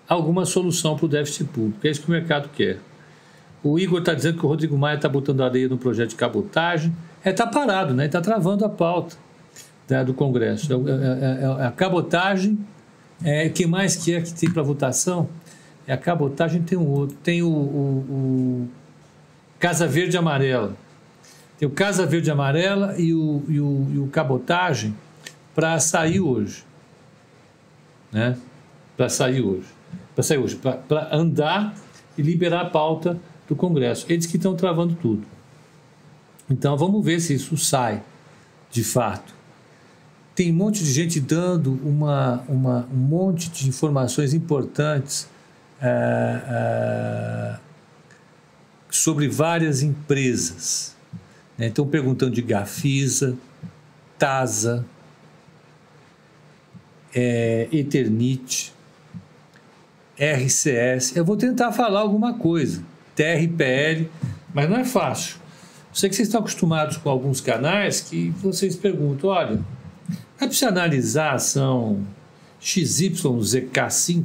alguma 0.07 0.45
solução 0.45 0.95
para 0.95 1.05
o 1.05 1.09
déficit 1.09 1.45
público. 1.45 1.85
É 1.85 1.89
isso 1.89 2.01
que 2.01 2.07
o 2.07 2.11
mercado 2.11 2.49
quer. 2.49 2.79
O 3.63 3.79
Igor 3.79 3.99
está 3.99 4.13
dizendo 4.13 4.39
que 4.39 4.45
o 4.45 4.49
Rodrigo 4.49 4.77
Maia 4.77 4.95
está 4.95 5.07
botando 5.07 5.41
areia 5.41 5.69
no 5.69 5.77
projeto 5.77 6.09
de 6.09 6.15
cabotagem. 6.15 6.95
É, 7.23 7.29
está 7.29 7.47
parado, 7.47 7.93
né? 7.93 8.05
Está 8.05 8.19
travando 8.19 8.65
a 8.65 8.69
pauta 8.69 9.15
né, 9.89 10.03
do 10.03 10.13
Congresso. 10.13 10.73
É, 10.73 10.75
é, 10.75 11.45
é, 11.45 11.63
é 11.63 11.65
a 11.67 11.71
cabotagem, 11.71 12.57
é, 13.23 13.47
que 13.49 13.65
mais 13.65 13.95
que 13.95 14.13
é 14.13 14.21
que 14.21 14.33
tem 14.33 14.51
para 14.51 14.61
votação? 14.61 15.29
É 15.87 15.93
a 15.93 15.97
cabotagem 15.97 16.61
tem 16.61 16.77
um 16.77 16.87
outro. 16.87 17.15
Tem 17.23 17.41
o, 17.41 17.49
o 17.49 18.69
Casa 19.63 19.87
Verde 19.87 20.17
e 20.17 20.19
Amarela. 20.19 20.75
Tem 21.57 21.65
o 21.65 21.71
Casa 21.71 22.05
Verde 22.05 22.29
e 22.29 22.31
Amarela 22.31 22.99
e 22.99 23.13
o, 23.13 23.41
e 23.47 23.61
o, 23.61 23.87
e 23.93 23.97
o 23.97 24.07
cabotagem 24.07 24.93
para 25.55 25.79
sair 25.79 26.19
hoje. 26.19 26.65
Né? 28.11 28.37
Para 28.97 29.07
sair 29.07 29.39
hoje. 29.39 29.67
Para 30.13 30.21
sair 30.21 30.37
hoje. 30.37 30.57
Para 30.57 31.15
andar 31.15 31.73
e 32.17 32.21
liberar 32.21 32.59
a 32.59 32.65
pauta 32.65 33.17
do 33.47 33.55
Congresso. 33.55 34.05
Eles 34.09 34.25
que 34.25 34.35
estão 34.35 34.53
travando 34.53 34.95
tudo. 34.95 35.25
Então 36.49 36.75
vamos 36.75 37.01
ver 37.05 37.21
se 37.21 37.33
isso 37.33 37.55
sai 37.55 38.03
de 38.69 38.83
fato. 38.83 39.33
Tem 40.35 40.51
um 40.51 40.55
monte 40.55 40.83
de 40.83 40.91
gente 40.91 41.21
dando 41.21 41.79
uma, 41.85 42.43
uma 42.49 42.85
um 42.93 42.97
monte 42.97 43.49
de 43.49 43.69
informações 43.69 44.33
importantes 44.33 45.29
é, 45.81 46.41
é, 46.49 47.72
sobre 48.93 49.27
várias 49.27 49.81
empresas. 49.81 50.95
Né? 51.57 51.67
Estão 51.67 51.87
perguntando 51.87 52.31
de 52.31 52.43
Gafisa, 52.43 53.35
Tasa, 54.19 54.85
é, 57.13 57.67
RCS. 60.15 61.15
Eu 61.15 61.25
vou 61.25 61.35
tentar 61.35 61.71
falar 61.71 62.01
alguma 62.01 62.35
coisa. 62.35 62.83
TRPL, 63.15 64.07
mas 64.53 64.69
não 64.69 64.77
é 64.77 64.85
fácil. 64.85 65.37
Sei 65.91 66.07
que 66.07 66.15
vocês 66.15 66.27
estão 66.27 66.41
acostumados 66.41 66.97
com 66.97 67.09
alguns 67.09 67.41
canais 67.41 67.99
que 67.99 68.29
vocês 68.41 68.75
perguntam, 68.75 69.31
olha, 69.31 69.59
é 70.39 70.47
para 70.47 70.67
analisar 70.67 71.31
a 71.31 71.35
ação 71.35 72.05
XYZK5? 72.61 74.23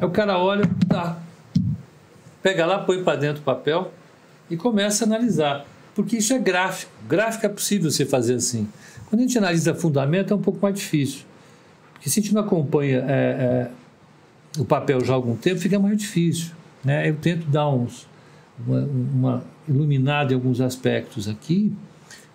Aí 0.00 0.06
o 0.06 0.10
cara 0.10 0.38
olha, 0.38 0.68
tá. 0.88 1.18
Pega 2.44 2.66
lá, 2.66 2.78
põe 2.80 3.02
para 3.02 3.16
dentro 3.16 3.40
o 3.40 3.44
papel 3.44 3.90
e 4.50 4.56
começa 4.56 5.02
a 5.02 5.06
analisar. 5.06 5.64
Porque 5.94 6.18
isso 6.18 6.34
é 6.34 6.38
gráfico. 6.38 6.92
Gráfico 7.08 7.46
é 7.46 7.48
possível 7.48 7.90
você 7.90 8.04
fazer 8.04 8.34
assim. 8.34 8.68
Quando 9.06 9.20
a 9.20 9.22
gente 9.22 9.38
analisa 9.38 9.74
fundamento 9.74 10.34
é 10.34 10.36
um 10.36 10.42
pouco 10.42 10.58
mais 10.60 10.74
difícil. 10.74 11.22
Porque 11.94 12.10
se 12.10 12.20
a 12.20 12.22
gente 12.22 12.34
não 12.34 12.42
acompanha 12.42 12.98
é, 13.08 13.70
é, 14.58 14.60
o 14.60 14.64
papel 14.66 15.02
já 15.02 15.14
há 15.14 15.16
algum 15.16 15.34
tempo, 15.34 15.58
fica 15.58 15.78
mais 15.78 15.96
difícil. 15.96 16.50
Né? 16.84 17.08
Eu 17.08 17.16
tento 17.16 17.46
dar 17.46 17.66
uns, 17.70 18.06
uma, 18.66 18.80
uma 18.80 19.44
iluminada 19.66 20.34
em 20.34 20.36
alguns 20.36 20.60
aspectos 20.60 21.26
aqui, 21.26 21.72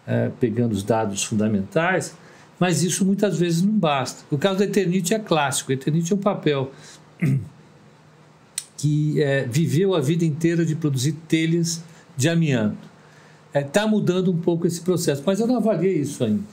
é, 0.07 0.31
pegando 0.39 0.71
os 0.71 0.81
dados 0.81 1.23
fundamentais, 1.23 2.15
mas 2.59 2.81
isso 2.81 3.05
muitas 3.05 3.37
vezes 3.37 3.61
não 3.61 3.77
basta. 3.77 4.23
O 4.31 4.39
caso 4.39 4.57
da 4.57 4.65
Eternite 4.65 5.13
é 5.13 5.19
clássico. 5.19 5.71
Eternite 5.71 6.11
é 6.11 6.15
um 6.15 6.19
papel 6.19 6.71
que 8.79 9.21
é, 9.21 9.43
viveu 9.43 9.93
a 9.93 9.99
vida 9.99 10.23
inteira 10.23 10.65
de 10.65 10.73
produzir 10.73 11.11
telhas 11.27 11.83
de 12.15 12.29
amianto. 12.29 12.77
Está 13.49 13.59
é, 13.59 13.63
tá 13.63 13.85
mudando 13.85 14.31
um 14.31 14.37
pouco 14.37 14.65
esse 14.65 14.79
processo, 14.79 15.21
mas 15.25 15.41
eu 15.41 15.47
não 15.47 15.57
avaliei 15.57 15.97
isso 15.97 16.23
ainda. 16.23 16.45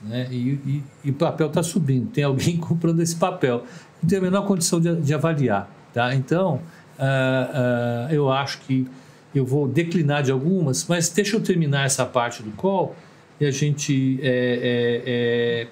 Né? 0.00 0.26
E, 0.30 0.34
e, 0.34 0.84
e 1.04 1.10
o 1.10 1.12
papel 1.12 1.48
está 1.48 1.62
subindo, 1.62 2.10
tem 2.10 2.24
alguém 2.24 2.56
comprando 2.58 3.00
esse 3.00 3.16
papel. 3.16 3.64
Não 4.02 4.08
tem 4.08 4.18
a 4.18 4.22
menor 4.22 4.46
condição 4.46 4.80
de, 4.80 4.96
de 4.96 5.12
avaliar. 5.12 5.70
Tá? 5.92 6.14
Então, 6.14 6.62
uh, 6.98 8.08
uh, 8.08 8.14
eu 8.14 8.32
acho 8.32 8.60
que 8.60 8.88
eu 9.34 9.44
vou 9.44 9.68
declinar 9.68 10.22
de 10.22 10.32
algumas, 10.32 10.86
mas 10.88 11.10
deixa 11.10 11.36
eu 11.36 11.40
terminar 11.42 11.84
essa 11.84 12.06
parte 12.06 12.42
do 12.42 12.50
call 12.52 12.96
e 13.38 13.44
a 13.44 13.50
gente 13.50 14.18
é, 14.22 15.68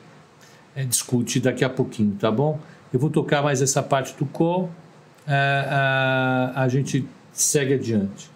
é, 0.76 0.76
é, 0.76 0.82
é 0.82 0.84
discute 0.84 1.40
daqui 1.40 1.64
a 1.64 1.70
pouquinho, 1.70 2.14
tá 2.20 2.30
bom? 2.30 2.60
Eu 2.92 3.00
vou 3.00 3.08
tocar 3.08 3.42
mais 3.42 3.62
essa 3.62 3.82
parte 3.82 4.14
do 4.18 4.26
call, 4.26 4.70
a, 5.26 6.52
a 6.62 6.68
gente 6.68 7.06
segue 7.32 7.74
adiante. 7.74 8.30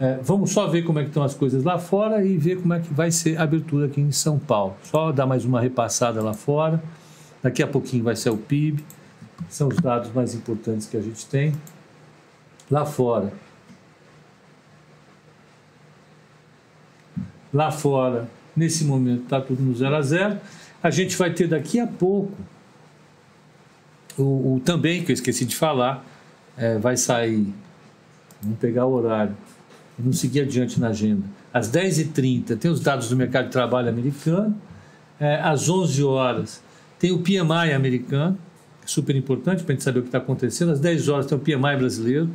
É, 0.00 0.18
vamos 0.22 0.52
só 0.52 0.66
ver 0.68 0.82
como 0.82 1.00
é 1.00 1.02
que 1.02 1.08
estão 1.08 1.24
as 1.24 1.34
coisas 1.34 1.64
lá 1.64 1.78
fora 1.78 2.24
e 2.24 2.36
ver 2.36 2.60
como 2.60 2.72
é 2.72 2.80
que 2.80 2.92
vai 2.94 3.10
ser 3.10 3.36
a 3.36 3.42
abertura 3.42 3.86
aqui 3.86 4.00
em 4.00 4.12
São 4.12 4.38
Paulo. 4.38 4.76
Só 4.84 5.10
dar 5.10 5.26
mais 5.26 5.44
uma 5.44 5.60
repassada 5.60 6.22
lá 6.22 6.32
fora. 6.32 6.82
Daqui 7.42 7.62
a 7.62 7.66
pouquinho 7.66 8.04
vai 8.04 8.14
ser 8.14 8.30
o 8.30 8.36
PIB. 8.36 8.84
São 9.48 9.68
os 9.68 9.76
dados 9.76 10.12
mais 10.12 10.34
importantes 10.34 10.86
que 10.86 10.96
a 10.96 11.00
gente 11.00 11.26
tem. 11.26 11.52
Lá 12.70 12.84
fora, 12.84 13.32
lá 17.52 17.70
fora, 17.70 18.28
nesse 18.54 18.84
momento 18.84 19.22
está 19.22 19.40
tudo 19.40 19.62
no 19.62 19.74
zero 19.74 19.96
a 19.96 20.02
zero. 20.02 20.38
A 20.82 20.90
gente 20.90 21.16
vai 21.16 21.32
ter 21.32 21.48
daqui 21.48 21.80
a 21.80 21.86
pouco 21.86 22.32
o, 24.16 24.54
o 24.54 24.60
também, 24.64 25.02
que 25.02 25.12
eu 25.12 25.14
esqueci 25.14 25.44
de 25.44 25.56
falar, 25.56 26.04
é, 26.58 26.76
vai 26.76 26.96
sair, 26.96 27.54
vamos 28.42 28.58
pegar 28.58 28.86
o 28.86 28.92
horário, 28.92 29.36
e 29.98 30.02
não 30.02 30.12
seguir 30.12 30.40
adiante 30.40 30.78
na 30.78 30.88
agenda. 30.88 31.22
Às 31.52 31.70
10h30 31.70 32.58
tem 32.58 32.70
os 32.70 32.80
dados 32.80 33.08
do 33.08 33.16
mercado 33.16 33.46
de 33.46 33.52
trabalho 33.52 33.88
americano, 33.88 34.54
é, 35.18 35.36
às 35.36 35.68
11 35.68 36.02
horas 36.04 36.62
tem 36.98 37.12
o 37.12 37.20
PMI 37.20 37.72
americano, 37.74 38.36
super 38.84 39.14
importante 39.14 39.62
para 39.62 39.72
a 39.72 39.74
gente 39.74 39.84
saber 39.84 40.00
o 40.00 40.02
que 40.02 40.08
está 40.08 40.18
acontecendo. 40.18 40.72
Às 40.72 40.80
10 40.80 41.08
horas 41.08 41.26
tem 41.26 41.38
o 41.38 41.40
PMI 41.40 41.76
brasileiro, 41.76 42.30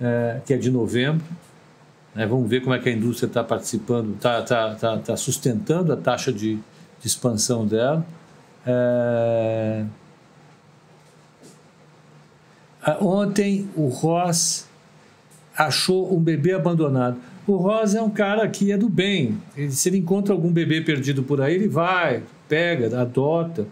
é, 0.00 0.40
que 0.46 0.54
é 0.54 0.56
de 0.56 0.70
novembro. 0.70 1.24
Né? 2.14 2.26
Vamos 2.26 2.48
ver 2.48 2.62
como 2.62 2.74
é 2.74 2.78
que 2.78 2.88
a 2.88 2.92
indústria 2.92 3.26
está 3.26 3.44
participando, 3.44 4.14
está 4.14 4.42
tá, 4.42 4.74
tá, 4.74 4.98
tá 4.98 5.16
sustentando 5.16 5.92
a 5.92 5.96
taxa 5.96 6.32
de, 6.32 6.54
de 6.54 7.06
expansão 7.06 7.66
dela. 7.66 8.04
É... 8.66 9.84
Ontem 13.00 13.68
o 13.76 13.86
Ross 13.86 14.66
achou 15.56 16.14
um 16.14 16.20
bebê 16.20 16.52
abandonado. 16.52 17.16
O 17.46 17.56
Ross 17.56 17.94
é 17.94 18.02
um 18.02 18.10
cara 18.10 18.48
que 18.48 18.72
é 18.72 18.78
do 18.78 18.88
bem. 18.88 19.40
Ele, 19.56 19.70
se 19.70 19.88
ele 19.88 19.98
encontra 19.98 20.32
algum 20.32 20.52
bebê 20.52 20.80
perdido 20.80 21.22
por 21.22 21.40
aí, 21.40 21.54
ele 21.54 21.68
vai, 21.68 22.22
pega, 22.48 23.00
adota. 23.00 23.66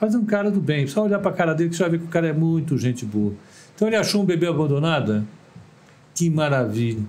Ross 0.00 0.14
é 0.14 0.18
um 0.18 0.24
cara 0.24 0.50
do 0.50 0.60
bem. 0.60 0.86
Só 0.86 1.04
olhar 1.04 1.18
para 1.18 1.30
a 1.30 1.34
cara 1.34 1.54
dele 1.54 1.70
que 1.70 1.76
você 1.76 1.82
vai 1.82 1.92
ver 1.92 1.98
que 1.98 2.04
o 2.04 2.08
cara 2.08 2.28
é 2.28 2.32
muito 2.32 2.76
gente 2.78 3.04
boa. 3.04 3.32
Então 3.74 3.88
ele 3.88 3.96
achou 3.96 4.22
um 4.22 4.24
bebê 4.24 4.46
abandonado? 4.46 5.26
Que 6.14 6.28
maravilha. 6.28 7.02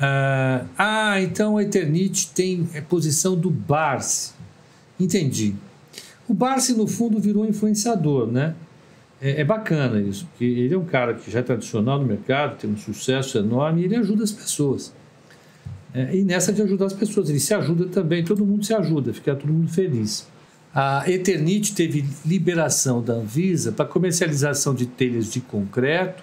Ah, 0.00 0.64
ah, 0.76 1.20
então 1.20 1.56
a 1.56 1.62
Eternite 1.62 2.30
tem 2.32 2.68
a 2.76 2.82
posição 2.82 3.36
do 3.36 3.50
Barsi. 3.50 4.32
Entendi. 4.98 5.54
O 6.28 6.34
Barsi, 6.34 6.74
no 6.74 6.86
fundo, 6.86 7.18
virou 7.18 7.46
influenciador, 7.46 8.26
né? 8.26 8.54
É, 9.20 9.40
é, 9.40 9.44
bacana 9.44 10.00
isso, 10.00 10.26
porque 10.26 10.44
ele 10.44 10.74
é 10.74 10.78
um 10.78 10.84
cara 10.84 11.14
que 11.14 11.30
já 11.30 11.40
é 11.40 11.42
tradicional 11.42 11.98
no 11.98 12.06
mercado, 12.06 12.56
tem 12.56 12.70
um 12.70 12.76
sucesso 12.76 13.38
enorme 13.38 13.82
e 13.82 13.84
ele 13.84 13.96
ajuda 13.96 14.22
as 14.22 14.30
pessoas. 14.30 14.94
É, 15.92 16.16
e 16.16 16.22
nessa 16.22 16.52
de 16.52 16.62
ajudar 16.62 16.86
as 16.86 16.92
pessoas, 16.92 17.28
ele 17.28 17.40
se 17.40 17.52
ajuda 17.52 17.86
também, 17.86 18.24
todo 18.24 18.44
mundo 18.44 18.64
se 18.64 18.74
ajuda, 18.74 19.12
fica 19.12 19.34
todo 19.34 19.52
mundo 19.52 19.70
feliz. 19.70 20.28
A 20.72 21.10
Eternite 21.10 21.74
teve 21.74 22.04
liberação 22.24 23.02
da 23.02 23.14
Anvisa 23.14 23.72
para 23.72 23.84
comercialização 23.84 24.74
de 24.74 24.86
telhas 24.86 25.32
de 25.32 25.40
concreto 25.40 26.22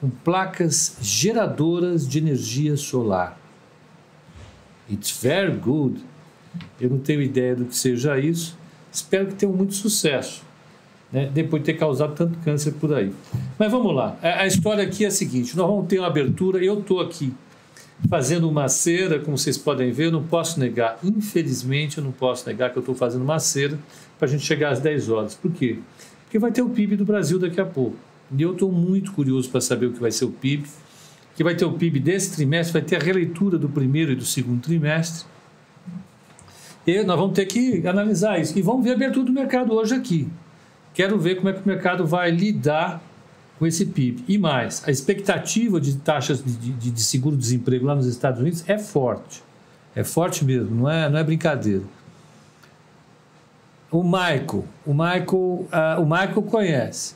com 0.00 0.08
placas 0.08 0.96
geradoras 1.00 2.06
de 2.06 2.18
energia 2.18 2.76
solar. 2.76 3.38
It's 4.88 5.18
very 5.20 5.56
good. 5.56 6.04
Eu 6.80 6.90
não 6.90 6.98
tenho 6.98 7.20
ideia 7.20 7.56
do 7.56 7.64
que 7.64 7.76
seja 7.76 8.18
isso. 8.18 8.56
Espero 8.92 9.26
que 9.26 9.34
tenha 9.34 9.50
muito 9.50 9.74
sucesso, 9.74 10.44
né? 11.16 11.30
depois 11.32 11.62
de 11.62 11.72
ter 11.72 11.78
causado 11.78 12.14
tanto 12.14 12.38
câncer 12.40 12.72
por 12.72 12.92
aí. 12.92 13.10
Mas 13.58 13.72
vamos 13.72 13.94
lá. 13.94 14.18
A 14.20 14.46
história 14.46 14.84
aqui 14.84 15.02
é 15.02 15.08
a 15.08 15.10
seguinte: 15.10 15.56
nós 15.56 15.66
vamos 15.66 15.86
ter 15.86 15.98
uma 15.98 16.08
abertura. 16.08 16.62
Eu 16.62 16.78
estou 16.78 17.00
aqui 17.00 17.32
fazendo 18.06 18.46
uma 18.46 18.68
cera, 18.68 19.18
como 19.18 19.38
vocês 19.38 19.56
podem 19.56 19.90
ver. 19.90 20.08
Eu 20.08 20.12
não 20.12 20.22
posso 20.22 20.60
negar, 20.60 20.98
infelizmente, 21.02 21.96
eu 21.96 22.04
não 22.04 22.12
posso 22.12 22.46
negar 22.46 22.70
que 22.70 22.76
eu 22.76 22.80
estou 22.80 22.94
fazendo 22.94 23.22
uma 23.22 23.38
cera 23.38 23.78
para 24.18 24.28
a 24.28 24.30
gente 24.30 24.44
chegar 24.44 24.68
às 24.72 24.80
10 24.80 25.08
horas. 25.08 25.34
Por 25.34 25.50
quê? 25.52 25.78
Porque 26.24 26.38
vai 26.38 26.52
ter 26.52 26.60
o 26.60 26.68
PIB 26.68 26.96
do 26.96 27.06
Brasil 27.06 27.38
daqui 27.38 27.62
a 27.62 27.64
pouco. 27.64 27.96
E 28.36 28.42
eu 28.42 28.52
estou 28.52 28.70
muito 28.70 29.12
curioso 29.12 29.48
para 29.48 29.62
saber 29.62 29.86
o 29.86 29.92
que 29.92 30.00
vai 30.00 30.10
ser 30.10 30.26
o 30.26 30.30
PIB, 30.30 30.68
que 31.34 31.42
vai 31.42 31.54
ter 31.54 31.64
o 31.64 31.72
PIB 31.72 31.98
desse 31.98 32.36
trimestre, 32.36 32.74
vai 32.74 32.82
ter 32.82 32.96
a 32.96 32.98
releitura 32.98 33.56
do 33.56 33.70
primeiro 33.70 34.12
e 34.12 34.14
do 34.14 34.24
segundo 34.24 34.60
trimestre. 34.60 35.24
E 36.86 37.02
nós 37.04 37.18
vamos 37.18 37.34
ter 37.34 37.46
que 37.46 37.86
analisar 37.86 38.38
isso. 38.38 38.58
E 38.58 38.60
vamos 38.60 38.84
ver 38.84 38.90
a 38.90 38.94
abertura 38.94 39.24
do 39.24 39.32
mercado 39.32 39.72
hoje 39.72 39.94
aqui. 39.94 40.28
Quero 40.96 41.18
ver 41.18 41.36
como 41.36 41.50
é 41.50 41.52
que 41.52 41.60
o 41.60 41.68
mercado 41.68 42.06
vai 42.06 42.30
lidar 42.30 43.02
com 43.58 43.66
esse 43.66 43.84
PIB. 43.84 44.24
E 44.26 44.38
mais, 44.38 44.82
a 44.88 44.90
expectativa 44.90 45.78
de 45.78 45.96
taxas 45.98 46.42
de, 46.42 46.72
de, 46.72 46.90
de 46.90 47.04
seguro-desemprego 47.04 47.84
lá 47.84 47.94
nos 47.94 48.06
Estados 48.06 48.40
Unidos 48.40 48.64
é 48.66 48.78
forte. 48.78 49.42
É 49.94 50.02
forte 50.02 50.42
mesmo, 50.42 50.74
não 50.74 50.90
é, 50.90 51.10
não 51.10 51.18
é 51.18 51.22
brincadeira. 51.22 51.82
O 53.90 54.02
Michael, 54.02 54.64
o 54.86 54.94
Michael, 54.94 55.26
uh, 55.34 56.00
o 56.00 56.04
Michael 56.06 56.42
conhece. 56.42 57.14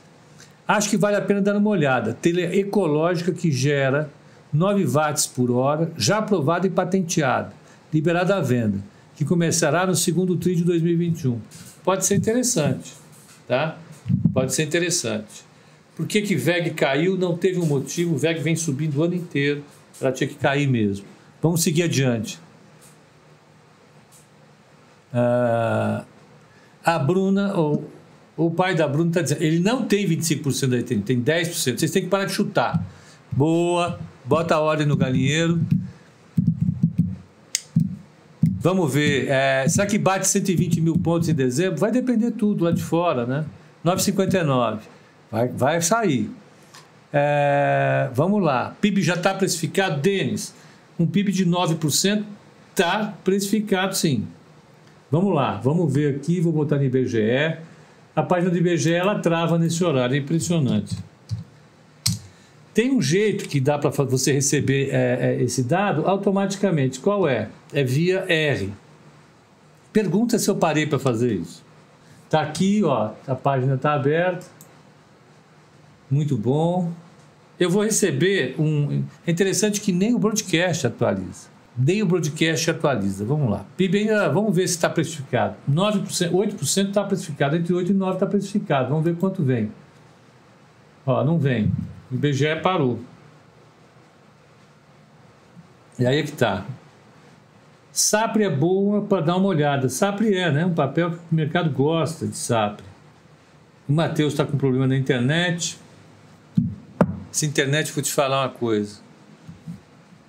Acho 0.67 0.87
que 0.87 0.95
vale 0.95 1.15
a 1.15 1.21
pena 1.21 1.41
dar 1.41 1.55
uma 1.57 1.69
olhada. 1.71 2.13
Telha 2.13 2.55
ecológica 2.55 3.31
que 3.31 3.51
gera 3.51 4.11
9 4.53 4.85
watts 4.85 5.25
por 5.25 5.49
hora, 5.49 5.91
já 5.97 6.19
aprovada 6.19 6.67
e 6.67 6.69
patenteada, 6.69 7.51
liberada 7.91 8.35
à 8.35 8.41
venda, 8.41 8.77
que 9.15 9.25
começará 9.25 9.87
no 9.87 9.95
segundo 9.95 10.37
TRI 10.37 10.57
de 10.57 10.63
2021. 10.65 11.39
Pode 11.83 12.05
ser 12.05 12.17
interessante, 12.17 12.93
tá? 13.51 13.77
Pode 14.33 14.53
ser 14.55 14.63
interessante. 14.63 15.43
Por 15.93 16.07
que, 16.07 16.21
que 16.21 16.37
VEG 16.37 16.69
caiu? 16.69 17.17
Não 17.17 17.35
teve 17.35 17.59
um 17.59 17.65
motivo. 17.65 18.15
O 18.15 18.17
VEG 18.17 18.39
vem 18.39 18.55
subindo 18.55 18.95
o 18.95 19.03
ano 19.03 19.13
inteiro. 19.13 19.61
Ela 19.99 20.13
tinha 20.13 20.25
que 20.25 20.35
cair 20.35 20.67
mesmo. 20.69 21.05
Vamos 21.41 21.61
seguir 21.61 21.83
adiante. 21.83 22.39
Ah, 25.13 26.05
a 26.81 26.97
Bruna, 26.97 27.53
ou 27.57 27.91
o 28.37 28.49
pai 28.49 28.73
da 28.73 28.87
Bruna 28.87 29.09
está 29.09 29.21
dizendo, 29.21 29.43
ele 29.43 29.59
não 29.59 29.85
tem 29.85 30.07
25% 30.07 30.67
da 30.69 30.77
ETN, 30.77 31.01
tem 31.01 31.21
10%. 31.21 31.77
Vocês 31.77 31.91
têm 31.91 32.03
que 32.03 32.07
parar 32.07 32.23
de 32.23 32.31
chutar. 32.31 32.81
Boa, 33.29 33.99
bota 34.23 34.55
a 34.55 34.61
ordem 34.61 34.87
no 34.87 34.95
galinheiro. 34.95 35.59
Vamos 38.61 38.93
ver. 38.93 39.27
É, 39.27 39.67
será 39.67 39.87
que 39.87 39.97
bate 39.97 40.27
120 40.27 40.81
mil 40.81 40.95
pontos 40.95 41.27
em 41.27 41.33
dezembro? 41.33 41.79
Vai 41.79 41.91
depender 41.91 42.29
tudo 42.29 42.63
lá 42.63 42.71
de 42.71 42.83
fora, 42.83 43.25
né? 43.25 43.43
9,59. 43.83 44.81
Vai, 45.31 45.47
vai 45.47 45.81
sair. 45.81 46.29
É, 47.11 48.11
vamos 48.13 48.41
lá. 48.43 48.75
PIB 48.79 49.01
já 49.01 49.15
está 49.15 49.33
precificado, 49.33 49.99
Denis. 49.99 50.53
Um 50.99 51.07
PIB 51.07 51.31
de 51.31 51.43
9% 51.43 52.23
está 52.69 53.15
precificado, 53.23 53.95
sim. 53.95 54.27
Vamos 55.09 55.33
lá. 55.33 55.59
Vamos 55.63 55.91
ver 55.91 56.15
aqui. 56.15 56.39
Vou 56.39 56.53
botar 56.53 56.75
no 56.75 56.83
IBGE. 56.83 57.57
A 58.15 58.21
página 58.21 58.51
do 58.51 58.57
IBGE 58.57 58.93
ela 58.93 59.17
trava 59.17 59.57
nesse 59.57 59.83
horário, 59.83 60.13
é 60.13 60.19
impressionante. 60.19 60.95
Tem 62.81 62.89
um 62.89 62.99
jeito 62.99 63.47
que 63.47 63.59
dá 63.59 63.77
para 63.77 63.91
você 63.91 64.31
receber 64.33 64.89
é, 64.89 65.35
é, 65.35 65.43
esse 65.43 65.61
dado 65.61 66.07
automaticamente. 66.07 66.99
Qual 66.99 67.29
é? 67.29 67.47
É 67.71 67.83
via 67.83 68.25
R. 68.27 68.73
Pergunta 69.93 70.39
se 70.39 70.49
eu 70.49 70.55
parei 70.55 70.87
para 70.87 70.97
fazer 70.97 71.31
isso. 71.31 71.63
Está 72.25 72.41
aqui, 72.41 72.83
ó, 72.83 73.11
a 73.27 73.35
página 73.35 73.75
está 73.75 73.93
aberta. 73.93 74.47
Muito 76.09 76.35
bom. 76.35 76.91
Eu 77.59 77.69
vou 77.69 77.83
receber 77.83 78.55
um. 78.57 79.03
É 79.27 79.31
interessante 79.31 79.79
que 79.79 79.91
nem 79.91 80.15
o 80.15 80.17
broadcast 80.17 80.87
atualiza 80.87 81.51
nem 81.77 82.01
o 82.01 82.05
broadcast 82.07 82.71
atualiza. 82.71 83.23
Vamos 83.23 83.51
lá. 83.51 83.63
PIB 83.77 83.99
ainda, 83.99 84.27
vamos 84.29 84.55
ver 84.55 84.67
se 84.67 84.73
está 84.73 84.89
precificado. 84.89 85.55
9%, 85.71 86.31
8% 86.31 86.87
está 86.87 87.03
precificado, 87.03 87.55
entre 87.55 87.73
8 87.75 87.91
e 87.91 87.93
9 87.93 88.13
está 88.13 88.25
precificado. 88.25 88.89
Vamos 88.89 89.03
ver 89.03 89.15
quanto 89.17 89.43
vem. 89.43 89.71
Ó, 91.05 91.23
não 91.23 91.37
vem. 91.37 91.71
O 92.11 92.15
IBGE 92.15 92.55
parou. 92.61 92.99
E 95.97 96.05
aí 96.05 96.19
é 96.19 96.23
que 96.23 96.31
tá. 96.31 96.65
SAPRE 97.91 98.43
é 98.43 98.49
boa 98.49 99.01
para 99.01 99.21
dar 99.21 99.35
uma 99.37 99.47
olhada. 99.47 99.87
SAPRE 99.89 100.33
é, 100.33 100.51
né? 100.51 100.65
Um 100.65 100.73
papel 100.73 101.11
que 101.11 101.17
o 101.31 101.35
mercado 101.35 101.69
gosta 101.69 102.25
de 102.25 102.35
SAPRE. 102.35 102.85
O 103.87 103.93
Matheus 103.93 104.33
está 104.33 104.45
com 104.45 104.57
problema 104.57 104.87
na 104.87 104.95
internet. 104.95 105.77
Essa 107.31 107.45
internet, 107.45 107.91
vou 107.91 108.03
te 108.03 108.11
falar 108.11 108.43
uma 108.43 108.49
coisa. 108.49 108.99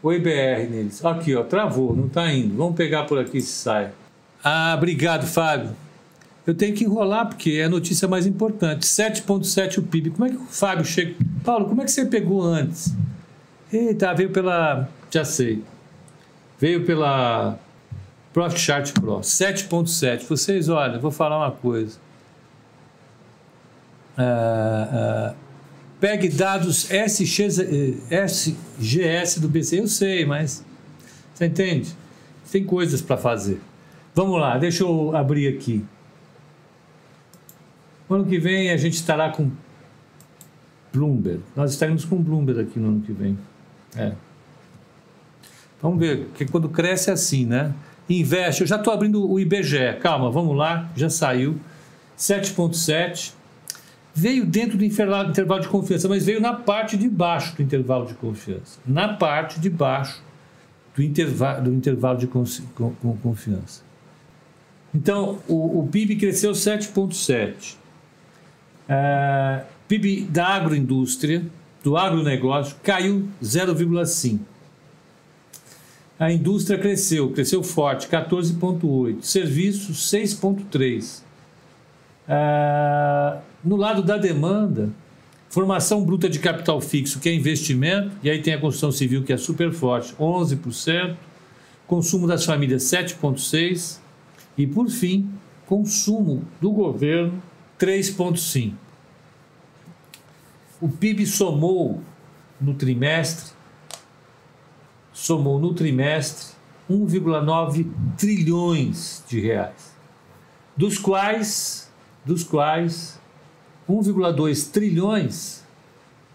Oi 0.03 0.18
BR 0.18 0.68
neles. 0.68 1.05
Aqui, 1.05 1.35
ó, 1.35 1.45
travou, 1.45 1.95
não 1.95 2.07
está 2.07 2.33
indo. 2.33 2.57
Vamos 2.57 2.75
pegar 2.75 3.05
por 3.05 3.18
aqui 3.18 3.40
se 3.40 3.53
sai. 3.53 3.90
Ah, 4.42 4.75
obrigado, 4.77 5.27
Fábio. 5.27 5.71
Eu 6.45 6.55
tenho 6.55 6.75
que 6.75 6.85
enrolar 6.85 7.29
porque 7.29 7.53
é 7.53 7.64
a 7.64 7.68
notícia 7.68 8.09
mais 8.09 8.27
importante. 8.27 8.85
7,7 8.85 9.79
o 9.79 9.83
PIB. 9.83 10.11
Como 10.11 10.27
é 10.27 10.31
que 10.31 10.37
o 10.37 10.47
Fábio 10.47 10.85
chega? 10.85 11.14
Paulo, 11.44 11.66
como 11.68 11.83
é 11.83 11.85
que 11.85 11.90
você 11.90 12.07
pegou 12.07 12.42
antes? 12.42 12.94
Eita, 13.72 14.14
veio 14.14 14.31
pela. 14.31 14.88
Já 15.11 15.24
sei. 15.24 15.64
Veio 16.59 16.85
pela 16.85 17.59
Profit 18.33 18.61
Chart 18.61 18.92
Pro. 18.92 19.20
7,7. 19.20 20.24
Vocês, 20.26 20.68
olha, 20.68 20.98
vou 20.98 21.11
falar 21.11 21.38
uma 21.38 21.50
coisa. 21.50 21.98
Uh, 24.16 25.33
uh, 25.33 25.37
pegue 25.98 26.28
dados 26.28 26.90
SGS, 26.90 27.61
SGS 28.11 29.40
do 29.40 29.48
BC. 29.48 29.81
Eu 29.81 29.88
sei, 29.88 30.24
mas. 30.24 30.64
Você 31.35 31.46
entende? 31.46 31.92
Tem 32.50 32.62
coisas 32.64 33.00
para 33.00 33.16
fazer. 33.16 33.61
Vamos 34.14 34.38
lá, 34.38 34.59
deixa 34.59 34.85
eu 34.85 35.16
abrir 35.16 35.48
aqui. 35.48 35.83
No 38.09 38.16
ano 38.16 38.26
que 38.26 38.38
vem 38.38 38.70
a 38.70 38.76
gente 38.76 38.94
estará 38.94 39.31
com 39.31 39.50
Bloomberg. 40.92 41.40
Nós 41.57 41.72
estaremos 41.72 42.05
com 42.05 42.16
Bloomberg 42.16 42.61
aqui 42.61 42.78
no 42.78 42.88
ano 42.88 43.00
que 43.00 43.12
vem. 43.12 43.38
É. 43.96 44.12
Vamos 45.81 45.98
ver, 45.98 46.26
porque 46.26 46.46
quando 46.46 46.68
cresce 46.68 47.11
é 47.11 47.12
assim, 47.12 47.44
né? 47.44 47.74
Investe, 48.09 48.61
eu 48.61 48.66
já 48.66 48.76
estou 48.76 48.92
abrindo 48.92 49.28
o 49.28 49.40
IBGE. 49.40 49.98
Calma, 50.00 50.31
vamos 50.31 50.57
lá, 50.57 50.90
já 50.94 51.09
saiu. 51.09 51.59
7,7. 52.16 53.33
Veio 54.14 54.44
dentro 54.44 54.76
do 54.76 54.85
intervalo 54.85 55.33
de 55.33 55.68
confiança, 55.68 56.09
mas 56.09 56.26
veio 56.26 56.40
na 56.40 56.52
parte 56.52 56.96
de 56.96 57.09
baixo 57.09 57.57
do 57.57 57.62
intervalo 57.62 58.07
de 58.07 58.14
confiança. 58.14 58.78
Na 58.87 59.14
parte 59.14 59.59
de 59.59 59.70
baixo 59.70 60.22
do, 60.94 61.02
intervalo, 61.02 61.62
do 61.62 61.72
intervalo 61.72 62.18
de 62.18 62.26
confiança. 62.26 63.83
Então, 64.94 65.38
o, 65.48 65.81
o 65.81 65.88
PIB 65.88 66.16
cresceu 66.16 66.52
7,7. 66.52 67.76
Uh, 68.88 69.64
PIB 69.92 70.22
da 70.22 70.46
agroindústria, 70.46 71.44
do 71.85 71.98
agronegócio, 71.98 72.76
caiu 72.83 73.28
0,5. 73.42 74.38
A 76.18 76.33
indústria 76.33 76.78
cresceu, 76.78 77.31
cresceu 77.31 77.62
forte, 77.62 78.09
14,8. 78.09 79.22
Serviços, 79.22 80.11
6,3. 80.11 81.20
Uh, 82.26 83.42
no 83.62 83.76
lado 83.76 84.02
da 84.02 84.16
demanda, 84.16 84.88
formação 85.50 86.02
bruta 86.02 86.26
de 86.26 86.38
capital 86.38 86.81
fixo, 86.81 87.20
que 87.20 87.28
é 87.28 87.35
investimento, 87.35 88.12
e 88.22 88.31
aí 88.31 88.40
tem 88.40 88.55
a 88.55 88.59
construção 88.59 88.92
civil, 88.92 89.22
que 89.22 89.33
é 89.35 89.37
super 89.37 89.72
forte, 89.72 90.14
11%. 90.14 91.16
Consumo 91.87 92.26
das 92.26 92.46
famílias, 92.46 92.85
7,6%. 92.85 93.98
E, 94.57 94.66
por 94.66 94.88
fim, 94.88 95.28
consumo 95.66 96.44
do 96.62 96.70
governo, 96.70 97.42
3,5%. 97.78 98.72
O 100.83 100.88
PIB 100.88 101.25
somou 101.27 102.03
no 102.61 102.75
trimestre, 102.75 103.53
somou 105.12 105.61
no 105.61 105.73
trimestre 105.75 106.57
1,9 106.90 107.87
trilhões 108.18 109.23
de 109.29 109.38
reais, 109.38 109.95
dos 110.77 110.99
quais, 110.99 111.88
dos 112.25 112.42
quais 112.42 113.21
1,2 113.88 114.73
trilhões 114.73 115.62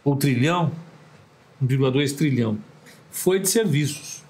ou 0.01 0.15
trilhão, 0.15 0.71
1,2 1.61 2.15
trilhão 2.15 2.57
foi 3.11 3.41
de 3.41 3.49
serviços. 3.49 4.23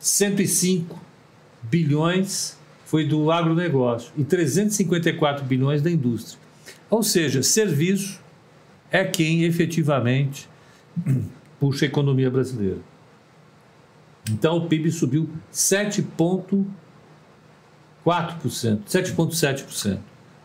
105 0.00 1.00
bilhões 1.62 2.58
foi 2.84 3.06
do 3.06 3.30
agronegócio 3.30 4.10
e 4.16 4.24
354 4.24 5.44
bilhões 5.44 5.80
da 5.80 5.88
indústria. 5.92 6.40
Ou 6.90 7.04
seja, 7.04 7.40
serviço 7.40 8.26
é 8.90 9.04
quem 9.04 9.44
efetivamente 9.44 10.48
puxa 11.60 11.84
a 11.84 11.88
economia 11.88 12.30
brasileira. 12.30 12.78
Então 14.30 14.58
o 14.58 14.66
PIB 14.68 14.90
subiu 14.90 15.28
7,4%, 15.52 16.66
7,7%. 18.86 19.98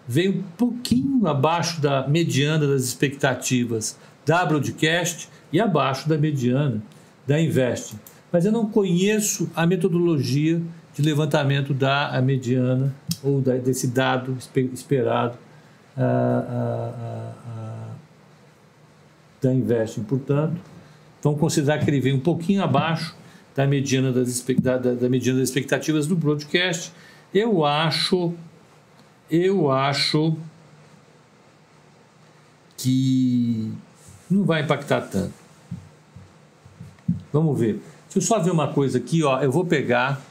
Veio 0.07 0.39
um 0.39 0.43
pouquinho 0.57 1.25
abaixo 1.27 1.81
da 1.81 2.07
mediana 2.07 2.67
das 2.67 2.83
expectativas 2.83 3.97
da 4.25 4.45
Broadcast 4.45 5.29
e 5.51 5.59
abaixo 5.59 6.07
da 6.09 6.17
mediana 6.17 6.81
da 7.27 7.39
Invest. 7.39 7.95
Mas 8.31 8.45
eu 8.45 8.51
não 8.51 8.69
conheço 8.69 9.49
a 9.55 9.65
metodologia 9.65 10.61
de 10.95 11.01
levantamento 11.01 11.73
da 11.73 12.19
mediana 12.21 12.93
ou 13.23 13.41
desse 13.41 13.87
dado 13.87 14.37
esperado 14.73 15.37
ah, 15.97 16.01
ah, 16.49 17.33
ah, 17.47 17.82
da 19.43 19.53
Investing. 19.53 20.03
Portanto, 20.03 20.59
vamos 21.21 21.39
considerar 21.39 21.79
que 21.79 21.89
ele 21.89 21.99
vem 21.99 22.13
um 22.13 22.19
pouquinho 22.19 22.63
abaixo 22.63 23.15
da 23.55 23.67
mediana 23.67 24.11
das, 24.11 24.43
da, 24.59 24.77
da 24.77 25.09
mediana 25.09 25.39
das 25.39 25.49
expectativas 25.49 26.07
do 26.07 26.15
broadcast. 26.15 26.91
Eu 27.33 27.63
acho, 27.65 28.33
eu 29.29 29.69
acho 29.69 30.35
que 32.77 33.71
não 34.29 34.43
vai 34.43 34.63
impactar 34.63 35.01
tanto. 35.01 35.33
Vamos 37.31 37.59
ver. 37.59 37.81
Deixa 38.05 38.17
eu 38.17 38.21
só 38.21 38.39
ver 38.39 38.51
uma 38.51 38.67
coisa 38.73 38.97
aqui, 38.97 39.23
ó. 39.23 39.39
Eu 39.41 39.51
vou 39.51 39.65
pegar 39.65 40.21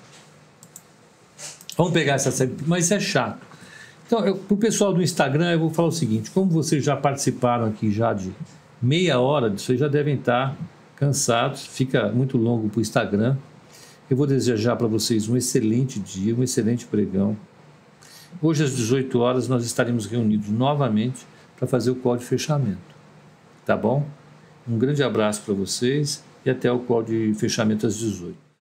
Vamos 1.77 1.93
pegar 1.93 2.15
essa 2.15 2.31
série, 2.31 2.55
mas 2.67 2.85
isso 2.85 2.95
é 2.95 3.01
chato. 3.01 3.39
Então, 4.07 4.21
para 4.21 4.55
o 4.55 4.57
pessoal 4.57 4.93
do 4.93 5.03
Instagram, 5.03 5.53
eu 5.53 5.59
vou 5.59 5.71
falar 5.71 5.89
o 5.89 5.93
seguinte: 5.93 6.31
como 6.31 6.51
vocês 6.51 6.85
já 6.85 6.97
participaram 6.97 7.67
aqui 7.67 7.91
já 7.91 8.13
de 8.13 8.33
meia 8.83 9.21
hora, 9.21 9.49
vocês 9.49 9.79
já 9.79 9.87
devem 9.87 10.17
estar 10.17 10.57
cansados, 10.97 11.65
fica 11.65 12.11
muito 12.11 12.37
longo 12.37 12.69
para 12.69 12.79
o 12.79 12.83
Instagram. 12.83 13.37
Eu 14.11 14.17
vou 14.17 14.27
desejar 14.27 14.77
para 14.77 14.89
vocês 14.89 15.29
um 15.29 15.37
excelente 15.37 16.01
dia, 16.01 16.35
um 16.35 16.43
excelente 16.43 16.85
pregão. 16.87 17.37
Hoje, 18.41 18.65
às 18.65 18.75
18 18.75 19.19
horas, 19.21 19.47
nós 19.47 19.65
estaremos 19.65 20.07
reunidos 20.07 20.49
novamente 20.49 21.25
para 21.57 21.69
fazer 21.69 21.91
o 21.93 21.95
call 21.95 22.17
de 22.17 22.25
fechamento. 22.25 22.81
Tá 23.65 23.77
bom? 23.77 24.05
Um 24.69 24.77
grande 24.77 25.03
abraço 25.03 25.43
para 25.43 25.55
vocês 25.55 26.25
e 26.45 26.51
até 26.51 26.71
o 26.71 26.81
call 26.81 27.05
de 27.05 27.33
fechamento 27.35 27.87
às 27.87 27.97
18. 27.97 28.52